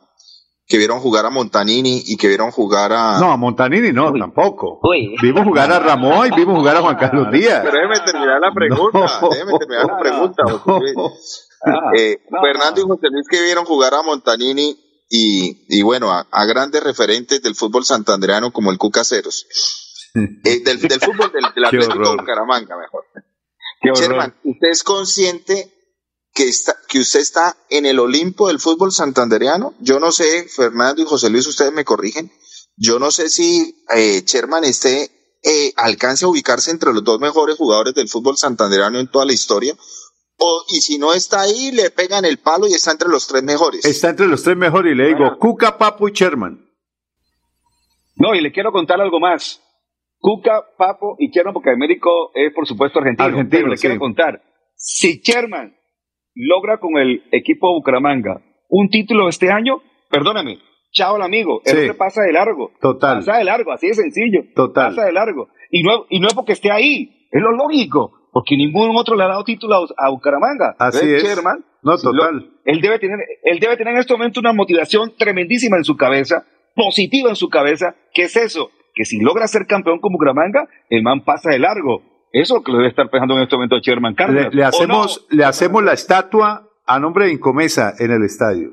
[0.69, 3.19] que vieron jugar a Montanini y que vieron jugar a...
[3.19, 4.79] No, a Montanini no, tampoco.
[5.21, 7.63] Vimos jugar a Ramón y vimos jugar a Juan Carlos Díaz.
[7.65, 10.43] Pero déjeme terminar la pregunta, déjeme terminar la pregunta.
[11.67, 14.79] Ah, eh, Fernando y José Luis que vieron jugar a Montanini
[15.11, 19.47] y, y bueno, a, grandes referentes del fútbol santandereano como el Cucaseros.
[20.17, 23.05] Eh, del, del, fútbol del, del Atlético de Bucaramanga, mejor.
[23.95, 25.73] Sherman, ¿usted es consciente
[26.37, 29.75] que, está, que usted está en el Olimpo del fútbol santandereano.
[29.81, 32.31] Yo no sé, Fernando y José Luis, ustedes me corrigen.
[32.77, 35.11] Yo no sé si eh, Sherman esté,
[35.43, 39.33] eh, alcance a ubicarse entre los dos mejores jugadores del fútbol santandereano en toda la
[39.33, 39.75] historia.
[40.39, 43.43] O, y si no está ahí, le pegan el palo y está entre los tres
[43.43, 43.83] mejores.
[43.87, 46.63] Está entre los tres mejores y le digo, Cuca, Papo y Sherman.
[48.17, 49.63] No, y le quiero contar algo más.
[50.19, 53.27] Cuca, Papo y Sherman, porque Américo es por supuesto argentino.
[53.27, 54.43] Argentino, pero le quiero contar.
[54.75, 55.77] Si Sherman
[56.35, 60.59] logra con el equipo de Bucaramanga un título este año, perdóname,
[60.93, 61.77] chao el amigo, sí.
[61.97, 62.73] pasa de largo.
[62.81, 63.19] Total.
[63.19, 64.41] Pasa de largo, así de sencillo.
[64.55, 64.95] Total.
[64.95, 65.49] Pasa de largo.
[65.71, 69.25] Y no, y no es porque esté ahí, es lo lógico, porque ningún otro le
[69.25, 70.77] ha dado título a, Bucaramanga.
[70.79, 71.43] Así es.
[71.83, 72.51] no, total.
[72.65, 76.45] él, debe tener, él debe tener en este momento una motivación tremendísima en su cabeza,
[76.75, 77.95] positiva en su cabeza.
[78.13, 78.71] ¿Qué es eso?
[78.97, 82.79] Que si logra ser campeón con Bucaramanga, el man pasa de largo eso que lo
[82.79, 84.55] debe estar pensando en este momento Sherman Cárdenas.
[84.55, 88.73] Le, hacemos, le hacemos la estatua a nombre de Incomesa en el estadio.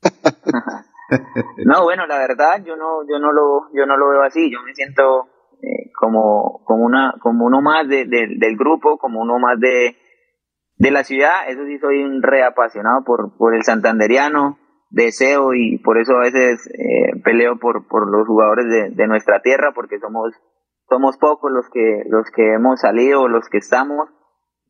[1.64, 4.48] no, bueno, la verdad yo no, yo no lo, yo no lo veo así.
[4.48, 5.26] Yo me siento
[5.60, 9.96] eh, como, como una, como uno más de, del grupo, como uno más de,
[10.76, 11.48] de la ciudad.
[11.48, 14.56] Eso sí, soy un reapasionado por, por el santanderiano.
[14.90, 19.42] Deseo y por eso a veces eh, peleo por, por los jugadores de, de nuestra
[19.42, 20.32] tierra, porque somos
[20.88, 24.08] somos pocos los que los que hemos salido, los que estamos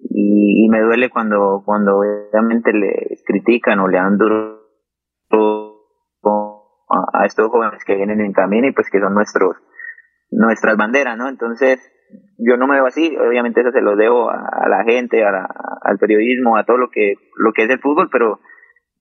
[0.01, 2.01] y, me duele cuando cuando
[2.33, 4.59] realmente le critican o le dan duro
[6.91, 9.57] a, estos jóvenes que vienen en camino y pues que son nuestros
[10.31, 11.29] nuestras banderas, ¿no?
[11.29, 11.81] Entonces
[12.39, 16.57] yo no me veo así, obviamente eso se lo debo a, la gente, al periodismo,
[16.57, 18.41] a todo lo que lo que es el fútbol, pero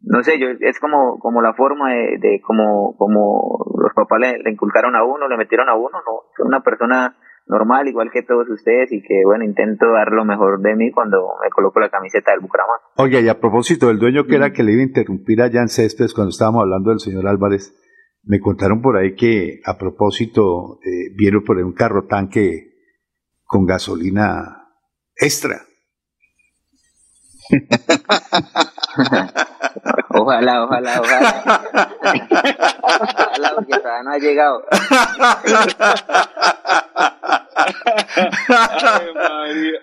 [0.02, 4.52] no sé, yo es como como la forma de, de como como los papás le,
[4.52, 7.18] inculcaron a uno, le metieron a uno, no, soy una persona
[7.48, 11.30] normal igual que todos ustedes y que bueno, intento dar lo mejor de mí cuando
[11.42, 12.84] me coloco la camiseta del Bucaramanga.
[12.98, 15.70] Oye, y a propósito del dueño que era que le iba a interrumpir a Jan
[15.70, 17.74] Céspedes cuando estábamos hablando del señor Álvarez,
[18.24, 22.74] me contaron por ahí que a propósito eh, vieron por ahí un carro tanque
[23.46, 24.68] con gasolina
[25.16, 25.62] extra.
[30.22, 31.62] ojalá, ojalá, ojalá.
[32.82, 33.74] ojalá, porque
[34.04, 34.64] no ha llegado.
[38.48, 39.80] Ay, María.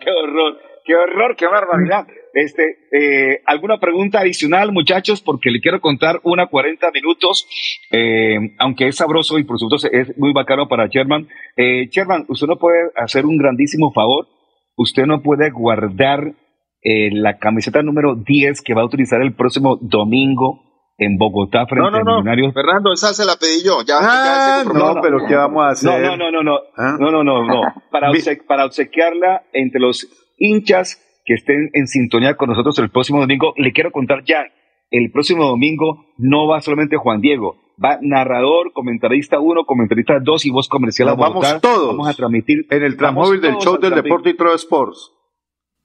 [0.00, 2.06] Qué horror, qué horror, qué barbaridad.
[2.32, 5.20] Este, eh, ¿Alguna pregunta adicional, muchachos?
[5.20, 7.46] Porque le quiero contar una 40 minutos,
[7.90, 11.28] eh, aunque es sabroso y por supuesto es muy bacano para Sherman.
[11.56, 14.28] Eh, Sherman, usted no puede hacer un grandísimo favor.
[14.76, 16.32] Usted no puede guardar
[16.82, 20.62] eh, la camiseta número 10 que va a utilizar el próximo domingo
[20.98, 22.52] en Bogotá frente no, no, a Millonarios.
[22.52, 23.82] Fernando, esa se la pedí yo.
[23.86, 26.02] Ya, ah, ya no, pero ¿qué vamos a hacer?
[26.02, 26.96] No, no, no, no, ¿Ah?
[26.98, 27.62] no, no, no, no.
[27.90, 30.06] Para, obse para obsequiarla entre los
[30.38, 34.44] hinchas que estén en sintonía con nosotros el próximo domingo, le quiero contar ya,
[34.90, 40.50] el próximo domingo no va solamente Juan Diego, va narrador, comentarista 1, comentarista 2 y
[40.50, 41.48] voz comercial a Bogotá.
[41.48, 41.86] vamos todos.
[41.88, 45.12] Vamos a transmitir En el transmóvil del show del deporte y Pro Sports.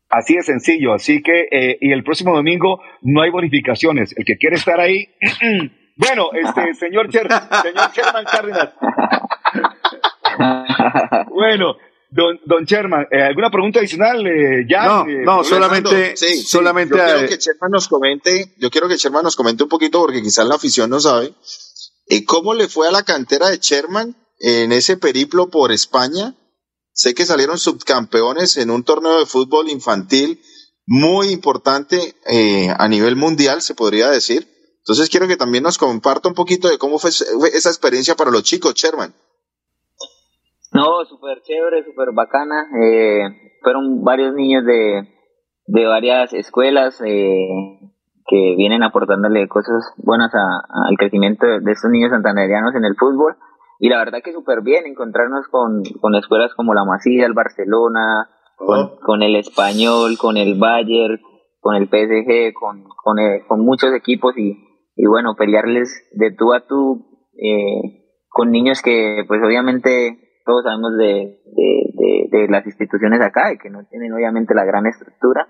[0.09, 4.13] Así de sencillo, así que, eh, y el próximo domingo no hay bonificaciones.
[4.15, 5.09] El que quiere estar ahí,
[5.97, 7.27] bueno, este, señor, Cher,
[7.63, 8.69] señor Sherman Cárdenas.
[11.33, 11.75] bueno,
[12.11, 14.25] don, don Sherman, eh, ¿alguna pregunta adicional?
[14.27, 17.87] Eh, ya, No, eh, no, solamente, Sí, sí, solamente Yo a- quiero que Sherman nos
[17.87, 21.33] comente, yo quiero que Sherman nos comente un poquito porque quizás la afición no sabe.
[22.27, 26.35] ¿Cómo le fue a la cantera de Sherman en ese periplo por España?
[26.97, 30.39] Sé que salieron subcampeones en un torneo de fútbol infantil
[30.87, 34.47] muy importante eh, a nivel mundial, se podría decir.
[34.77, 38.43] Entonces quiero que también nos comparta un poquito de cómo fue esa experiencia para los
[38.43, 39.13] chicos, Sherman.
[40.71, 42.65] No, súper chévere, súper bacana.
[42.81, 45.07] Eh, fueron varios niños de,
[45.67, 47.47] de varias escuelas eh,
[48.27, 53.35] que vienen aportándole cosas buenas a- al crecimiento de estos niños santanderianos en el fútbol.
[53.79, 58.29] Y la verdad que súper bien encontrarnos con, con escuelas como la Masía, el Barcelona,
[58.57, 61.19] con, con el Español, con el Bayern,
[61.59, 64.57] con el PSG, con, con, eh, con muchos equipos y,
[64.95, 67.05] y bueno, pelearles de tú a tú
[67.37, 73.51] eh, con niños que pues obviamente todos sabemos de, de, de, de las instituciones acá
[73.51, 75.47] y que no tienen obviamente la gran estructura,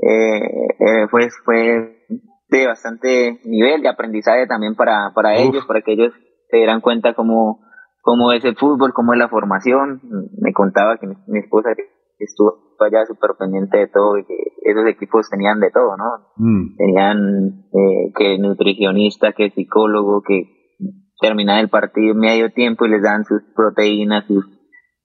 [0.00, 2.06] eh, eh, fue, fue
[2.48, 5.40] de bastante nivel de aprendizaje también para, para Uf.
[5.40, 6.12] ellos, para que ellos
[6.50, 7.60] se dieran cuenta cómo,
[8.00, 10.00] cómo es el fútbol, cómo es la formación.
[10.38, 11.70] Me contaba que mi, mi esposa
[12.18, 16.04] estuvo allá súper pendiente de todo y que esos equipos tenían de todo, ¿no?
[16.36, 16.76] Mm.
[16.76, 20.76] tenían eh, que nutricionista, que psicólogo, que
[21.20, 24.44] terminaba el partido medio tiempo y les dan sus proteínas, sus,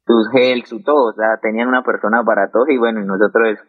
[0.06, 3.60] sus gel, su todo, o sea, tenían una persona para todo y bueno, y nosotros,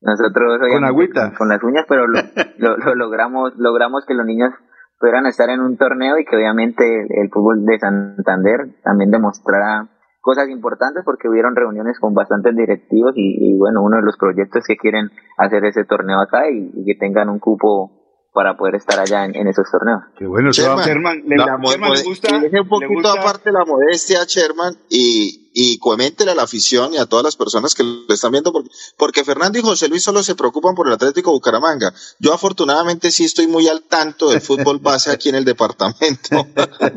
[0.00, 1.28] nosotros obviamente, agüita.
[1.28, 2.20] con, con las uñas, pero lo,
[2.58, 4.52] lo, lo logramos, logramos que los niños
[4.98, 9.88] pudieran estar en un torneo y que obviamente el, el fútbol de Santander también demostrara
[10.20, 14.64] cosas importantes porque hubieron reuniones con bastantes directivos y, y, bueno, uno de los proyectos
[14.66, 17.92] que quieren hacer ese torneo acá y, y que tengan un cupo
[18.34, 20.02] para poder estar allá en, en esos torneos.
[20.18, 22.36] Qué bueno, Sherman, le- la Sherman, ¿le gusta?
[22.36, 23.20] un ¿Le poquito gusta?
[23.20, 27.74] aparte la modestia, Sherman, y, y coméntele a la afición y a todas las personas
[27.74, 30.92] que lo están viendo, porque, porque Fernando y José Luis solo se preocupan por el
[30.92, 31.92] Atlético Bucaramanga.
[32.20, 36.46] Yo afortunadamente sí estoy muy al tanto del fútbol base aquí en el departamento.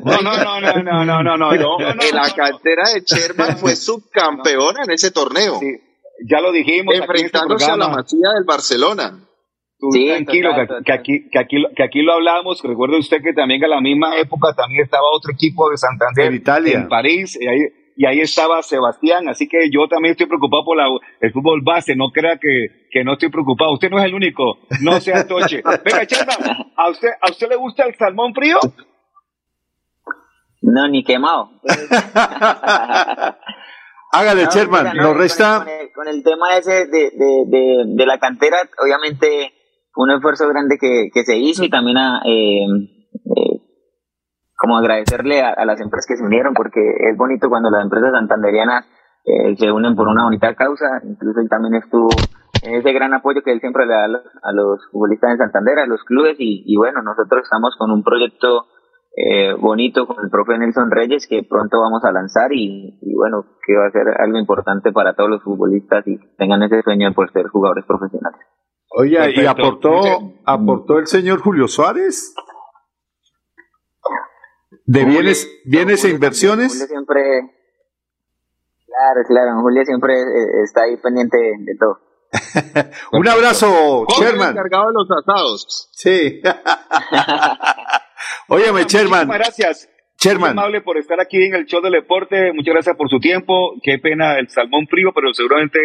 [0.04, 1.56] No, no, no, no, no, no, no, no.
[1.56, 1.78] no,
[2.14, 5.58] la cantera de Sherman fue subcampeona en ese torneo.
[5.60, 5.66] Sí,
[6.30, 6.94] ya lo dijimos.
[6.94, 9.28] Enfrentándose a la masía del Barcelona.
[9.92, 10.52] Sí, tranquilo.
[10.86, 12.62] Que, aquí, que, aquí, que aquí lo hablamos.
[12.62, 16.28] Recuerde usted que también a la misma época también estaba otro equipo de Santander.
[16.28, 16.74] En Italia.
[16.78, 17.36] En París.
[17.42, 19.28] Y ahí, y ahí estaba Sebastián.
[19.30, 20.86] Así que yo también estoy preocupado por la,
[21.20, 21.96] el fútbol base.
[21.96, 23.74] No crea que, que no estoy preocupado.
[23.74, 24.60] Usted no es el único.
[24.82, 25.62] No sea toche.
[25.84, 26.34] Venga, Chema,
[26.76, 28.58] ¿a usted, ¿a usted le gusta el salmón frío?
[30.62, 31.50] No, ni quemado.
[34.14, 35.60] Hágale, No, Sherman, mira, no, nos con- resta...
[35.60, 39.54] Con el, con el tema ese de, de, de, de la cantera, obviamente
[39.94, 43.62] fue un esfuerzo grande que, que se hizo y también a, eh, eh,
[44.62, 46.80] como agradecerle a, a las empresas que se unieron porque
[47.10, 48.86] es bonito cuando las empresas santanderianas
[49.26, 52.10] eh, se unen por una bonita causa, incluso él también estuvo
[52.62, 55.38] en ese gran apoyo que él siempre le da a los, a los futbolistas de
[55.38, 58.68] Santander, a los clubes y, y bueno, nosotros estamos con un proyecto
[59.18, 63.46] eh, bonito con el profe Nelson Reyes que pronto vamos a lanzar y, y bueno,
[63.66, 67.16] que va a ser algo importante para todos los futbolistas y tengan ese sueño de
[67.16, 68.40] por ser jugadores profesionales.
[68.96, 70.02] Oye, ¿y aportó,
[70.46, 72.36] aportó el señor Julio Suárez?
[74.86, 76.72] ¿De bienes, bienes e inversiones?
[76.72, 77.22] Julio siempre,
[78.86, 82.00] claro, claro, Julio siempre eh, está ahí pendiente de, todo.
[83.12, 84.52] Un abrazo, Sherman.
[84.52, 85.90] encargado de los asados.
[85.92, 86.42] Sí.
[88.48, 89.28] Óyeme, Sherman.
[89.28, 89.90] Muchísimas gracias.
[90.20, 90.56] Sherman.
[90.56, 92.54] Muy amable por estar aquí en el show del deporte.
[92.54, 93.74] Muchas gracias por su tiempo.
[93.84, 95.80] Qué pena el salmón frío, pero seguramente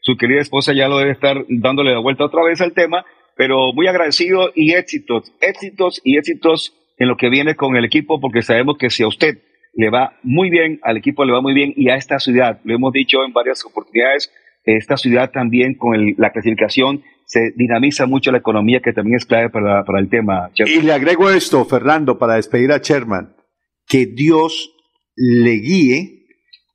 [0.00, 3.04] su querida esposa ya lo debe estar dándole la vuelta otra vez al tema.
[3.34, 8.20] pero muy agradecido y éxitos, éxitos y éxitos en lo que viene con el equipo,
[8.20, 9.38] porque sabemos que si a usted
[9.74, 12.74] le va muy bien, al equipo le va muy bien y a esta ciudad, lo
[12.74, 14.32] hemos dicho en varias oportunidades,
[14.64, 19.50] esta ciudad también con la clasificación se dinamiza mucho la economía, que también es clave
[19.50, 20.50] para, para el tema.
[20.54, 23.34] Y le agrego esto, Fernando, para despedir a Sherman,
[23.88, 24.72] que Dios
[25.16, 26.26] le guíe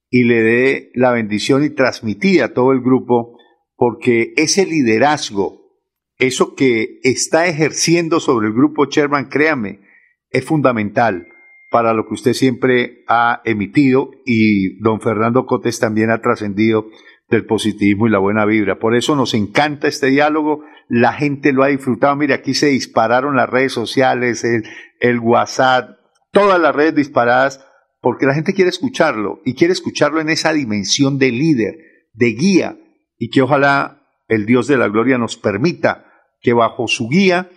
[0.09, 3.37] y le dé la bendición y transmitía a todo el grupo,
[3.77, 5.71] porque ese liderazgo,
[6.17, 9.86] eso que está ejerciendo sobre el grupo Sherman, créame,
[10.29, 11.27] es fundamental
[11.69, 16.87] para lo que usted siempre ha emitido y don Fernando Cotes también ha trascendido
[17.29, 18.79] del positivismo y la buena vibra.
[18.79, 22.15] Por eso nos encanta este diálogo, la gente lo ha disfrutado.
[22.15, 24.63] Mire, aquí se dispararon las redes sociales, el,
[25.01, 25.97] el WhatsApp,
[26.31, 27.65] todas las redes disparadas,
[27.99, 31.75] porque la gente quiere escucharlo y quiere escucharlo en esa dimensión de líder,
[32.13, 32.77] de guía,
[33.17, 36.05] y que ojalá el Dios de la gloria nos permita
[36.39, 37.49] que bajo su guía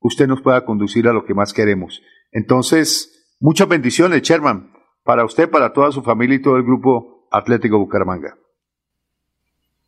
[0.00, 2.02] usted nos pueda conducir a lo que más queremos.
[2.32, 4.72] Entonces, muchas bendiciones, Sherman,
[5.04, 8.36] para usted, para toda su familia y todo el grupo Atlético Bucaramanga.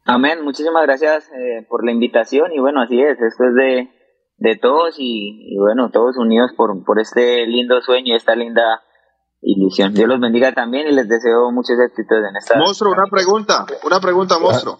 [0.04, 3.90] Amén, muchísimas gracias eh, por la invitación y bueno, así es, esto es de,
[4.38, 8.82] de todos y, bueno, todos unidos por, por este lindo sueño y esta linda
[9.40, 9.94] ilusión.
[9.94, 12.58] Dios los bendiga también y les deseo muchos éxitos en esta...
[12.58, 14.78] Monstruo, una pregunta, una pregunta, monstruo.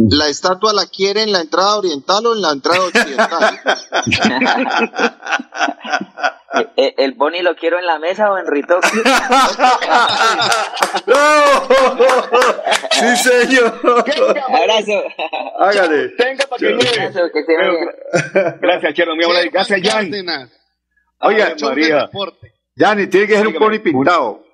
[0.00, 3.60] ¿La estatua la quiere en la entrada oriental o en la entrada occidental?
[6.54, 8.78] Eh, eh, ¿El pony lo quiero en la mesa o en Rito?
[12.92, 13.80] sí, señor.
[14.46, 15.02] Abrazo.
[15.58, 16.10] Hágale.
[16.10, 16.76] Tenga para que
[18.60, 19.14] Gracias, Chero.
[19.50, 20.12] Gracias, Jan.
[21.22, 22.08] Oiga, María.
[22.76, 24.44] Yanni, tiene que ser un pony pintado.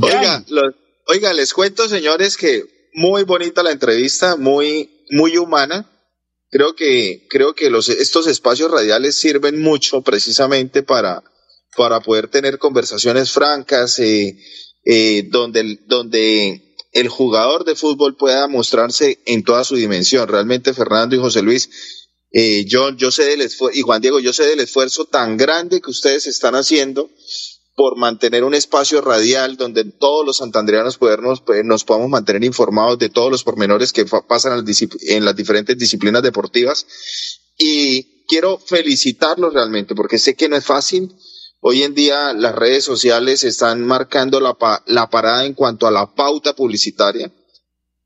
[0.00, 0.42] Oiga,
[1.08, 5.88] oiga, les cuento, señores, que muy bonita la entrevista, muy, muy humana
[6.50, 11.22] creo que, creo que los, estos espacios radiales sirven mucho precisamente para,
[11.76, 14.38] para poder tener conversaciones francas, eh,
[14.84, 20.28] eh, donde, donde el jugador de fútbol pueda mostrarse en toda su dimensión.
[20.28, 21.70] Realmente Fernando y José Luis,
[22.32, 25.80] eh, yo, yo sé del esfuerzo, y Juan Diego, yo sé del esfuerzo tan grande
[25.80, 27.10] que ustedes están haciendo
[27.78, 32.98] por mantener un espacio radial donde todos los santandrianos podernos, pues, nos podamos mantener informados
[32.98, 34.64] de todos los pormenores que pasan
[35.02, 36.84] en las diferentes disciplinas deportivas.
[37.56, 41.14] Y quiero felicitarlos realmente porque sé que no es fácil.
[41.60, 44.56] Hoy en día las redes sociales están marcando la,
[44.86, 47.32] la parada en cuanto a la pauta publicitaria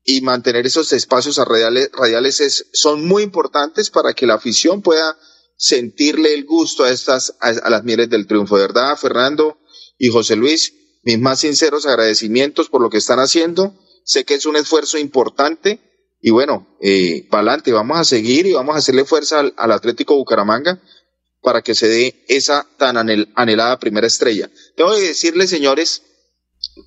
[0.03, 5.17] y mantener esos espacios radiales, radiales es, son muy importantes para que la afición pueda
[5.57, 8.55] sentirle el gusto a estas, a, las mieles del triunfo.
[8.55, 9.57] Verdad, Fernando,
[9.97, 13.73] y José Luis, mis más sinceros agradecimientos por lo que están haciendo.
[14.05, 15.79] Sé que es un esfuerzo importante
[16.25, 20.15] y bueno, eh, para adelante, vamos a seguir y vamos a hacerle fuerza al, Atlético
[20.15, 20.81] Bucaramanga
[21.41, 22.95] para que se dé esa tan
[23.35, 24.49] anhelada primera estrella.
[24.77, 26.01] Tengo que decirles, señores,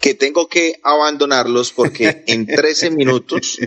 [0.00, 3.58] que tengo que abandonarlos porque en 13 minutos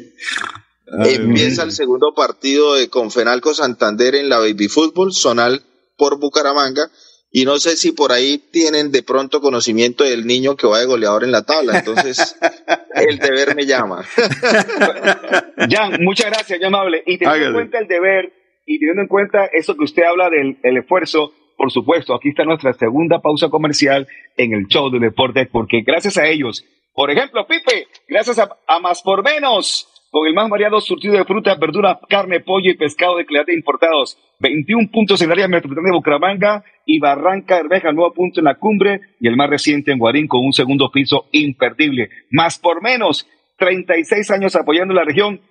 [1.06, 5.64] empieza el segundo partido de Confenalco Santander en la Baby Fútbol, zonal
[5.98, 6.90] por Bucaramanga
[7.32, 10.86] y no sé si por ahí tienen de pronto conocimiento del niño que va de
[10.86, 11.78] goleador en la tabla.
[11.80, 12.36] Entonces,
[12.96, 14.04] el deber me llama.
[15.70, 17.04] Jan, muchas gracias, ya amable.
[17.06, 18.34] Y teniendo en cuenta el deber
[18.66, 22.74] y teniendo en cuenta eso que usted habla del esfuerzo, por supuesto, aquí está nuestra
[22.74, 24.08] segunda pausa comercial
[24.38, 28.80] en el show de deporte, porque gracias a ellos, por ejemplo, Pipe, gracias a, a
[28.80, 33.18] Más por Menos, con el más variado surtido de frutas, verduras, carne, pollo y pescado
[33.18, 34.18] de calidad importados.
[34.40, 38.56] 21 puntos en el área metropolitana de Bucaramanga y Barranca Herbeja, nuevo punto en la
[38.56, 42.10] cumbre y el más reciente en Guarín con un segundo piso imperdible.
[42.32, 43.28] Más por menos,
[43.58, 45.42] 36 años apoyando la región.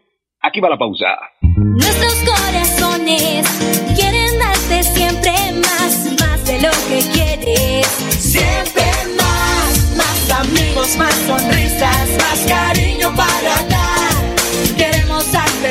[0.40, 1.06] Aquí va la pausa.
[1.43, 3.47] Nuestros corazones
[3.97, 7.86] quieren darte siempre más, más de lo que quieres.
[7.86, 8.85] Siempre
[9.16, 13.88] más, más amigos, más sonrisas, más cariño para dar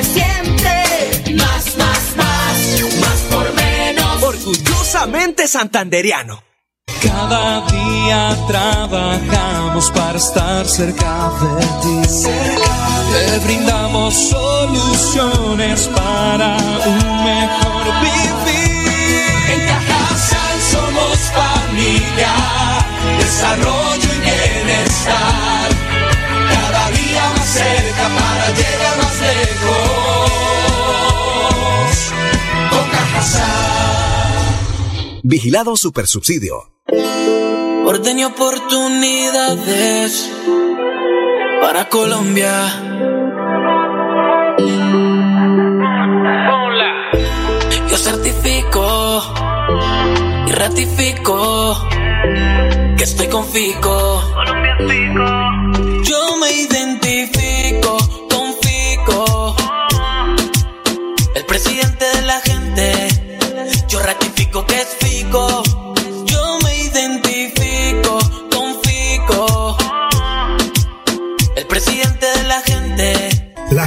[0.04, 1.36] siempre.
[1.36, 4.24] Más, más, más, más por menos.
[4.24, 6.44] Orgullosamente santanderiano.
[7.02, 12.10] Cada día trabajamos para estar cerca de ti.
[13.12, 19.28] Te brindamos soluciones para un mejor vivir.
[19.54, 22.34] En Cajasal somos familia,
[23.20, 25.57] desarrollo y bienestar.
[32.78, 33.34] Llegar más
[35.24, 36.72] Vigilado Supersubsidio.
[37.86, 40.30] Orden y oportunidades
[41.62, 42.52] para Colombia.
[46.50, 47.12] Hola.
[47.90, 49.24] Yo certifico
[50.48, 51.88] y ratifico
[52.98, 54.24] que estoy con Fico.
[54.80, 55.37] Yo
[64.48, 65.67] Ratifico que es Fico.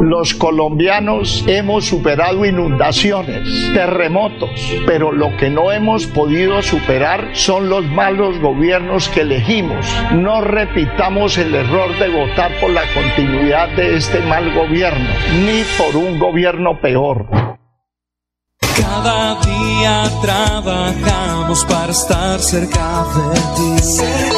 [0.00, 4.50] Los colombianos hemos superado inundaciones, terremotos,
[4.86, 9.86] pero lo que no hemos podido superar son los malos gobiernos que elegimos.
[10.14, 15.08] No repitamos el error de votar por la continuidad de este mal gobierno,
[15.44, 17.26] ni por un gobierno peor.
[18.60, 24.37] Cada día trabajamos para estar cerca de ti.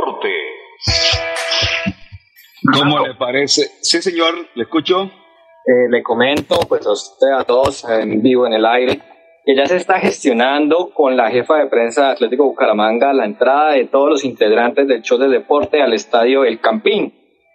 [2.73, 3.69] ¿Cómo le parece?
[3.81, 5.03] Sí, señor, le escucho.
[5.03, 8.99] Eh, le comento pues a usted, a todos en vivo en el aire
[9.45, 13.73] que ya se está gestionando con la jefa de prensa de Atlético Bucaramanga la entrada
[13.73, 17.13] de todos los integrantes del show de deporte al estadio El Campín.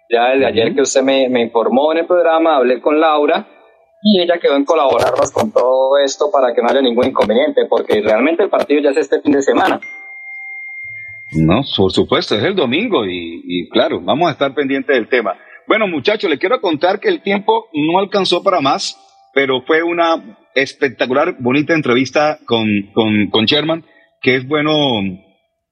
[0.09, 3.47] Ya desde ayer que usted me, me informó en el programa, hablé con Laura
[4.01, 8.01] y ella quedó en colaborarnos con todo esto para que no haya ningún inconveniente, porque
[8.01, 9.79] realmente el partido ya es este fin de semana.
[11.33, 15.35] No, por supuesto, es el domingo y, y claro, vamos a estar pendientes del tema.
[15.67, 18.97] Bueno, muchachos, les quiero contar que el tiempo no alcanzó para más,
[19.33, 23.83] pero fue una espectacular, bonita entrevista con, con, con Sherman,
[24.21, 25.01] que es bueno,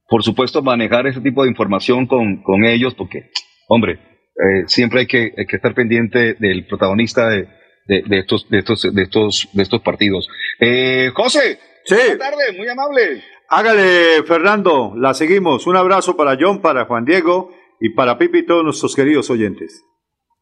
[0.10, 3.30] por supuesto, manejar ese tipo de información con, con ellos, porque,
[3.68, 7.48] hombre, eh, siempre hay que, hay que estar pendiente del protagonista de,
[7.88, 10.28] de, estos, de, estos, de, estos, de estos partidos.
[10.60, 11.96] Eh, José, sí.
[11.96, 13.24] buenas tardes, muy amable.
[13.50, 15.68] Hágale, Fernando, la seguimos.
[15.68, 19.84] Un abrazo para John, para Juan Diego y para Pipi y todos nuestros queridos oyentes.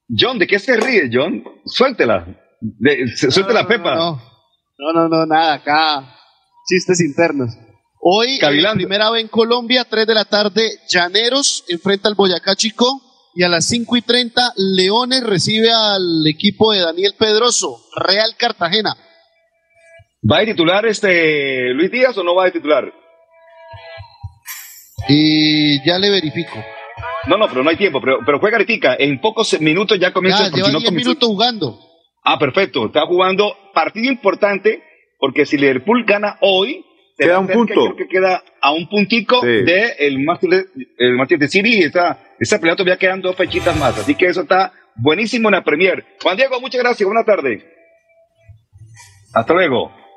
[0.10, 1.44] John, ¿de qué se ríe, John?
[1.66, 2.26] Suéltela.
[2.62, 3.96] De, suéltela, Pepa.
[3.96, 4.34] No
[4.94, 6.16] no, no, nada, acá
[6.68, 7.52] chistes internos.
[8.00, 13.02] Hoy, primera vez en Colombia, 3 de la tarde, Llaneros enfrenta al Boyacá Chico
[13.34, 18.96] y a las 5 y 30, Leones recibe al equipo de Daniel Pedroso, Real Cartagena.
[20.30, 22.94] ¿Va a titular este Luis Díaz o no va a titular?
[25.10, 26.64] Y ya le verifico.
[27.28, 30.50] No, no, pero no hay tiempo, pero, pero juega ahorita, en pocos minutos ya comienza.
[30.50, 31.80] Ya, lleva 10 minutos jugando.
[32.24, 34.84] Ah, perfecto, está jugando partido importante,
[35.20, 36.86] porque si Liverpool gana hoy,
[37.18, 37.74] queda un punto.
[37.74, 40.68] Creo que queda a un puntico de el Manchester,
[40.98, 43.98] el Manchester City y está, está peleando todavía quedan dos fechitas más.
[43.98, 46.06] Así que eso está buenísimo en la Premier.
[46.22, 47.06] Juan Diego, muchas gracias.
[47.06, 47.64] Buenas tardes.
[49.34, 50.03] Hasta luego.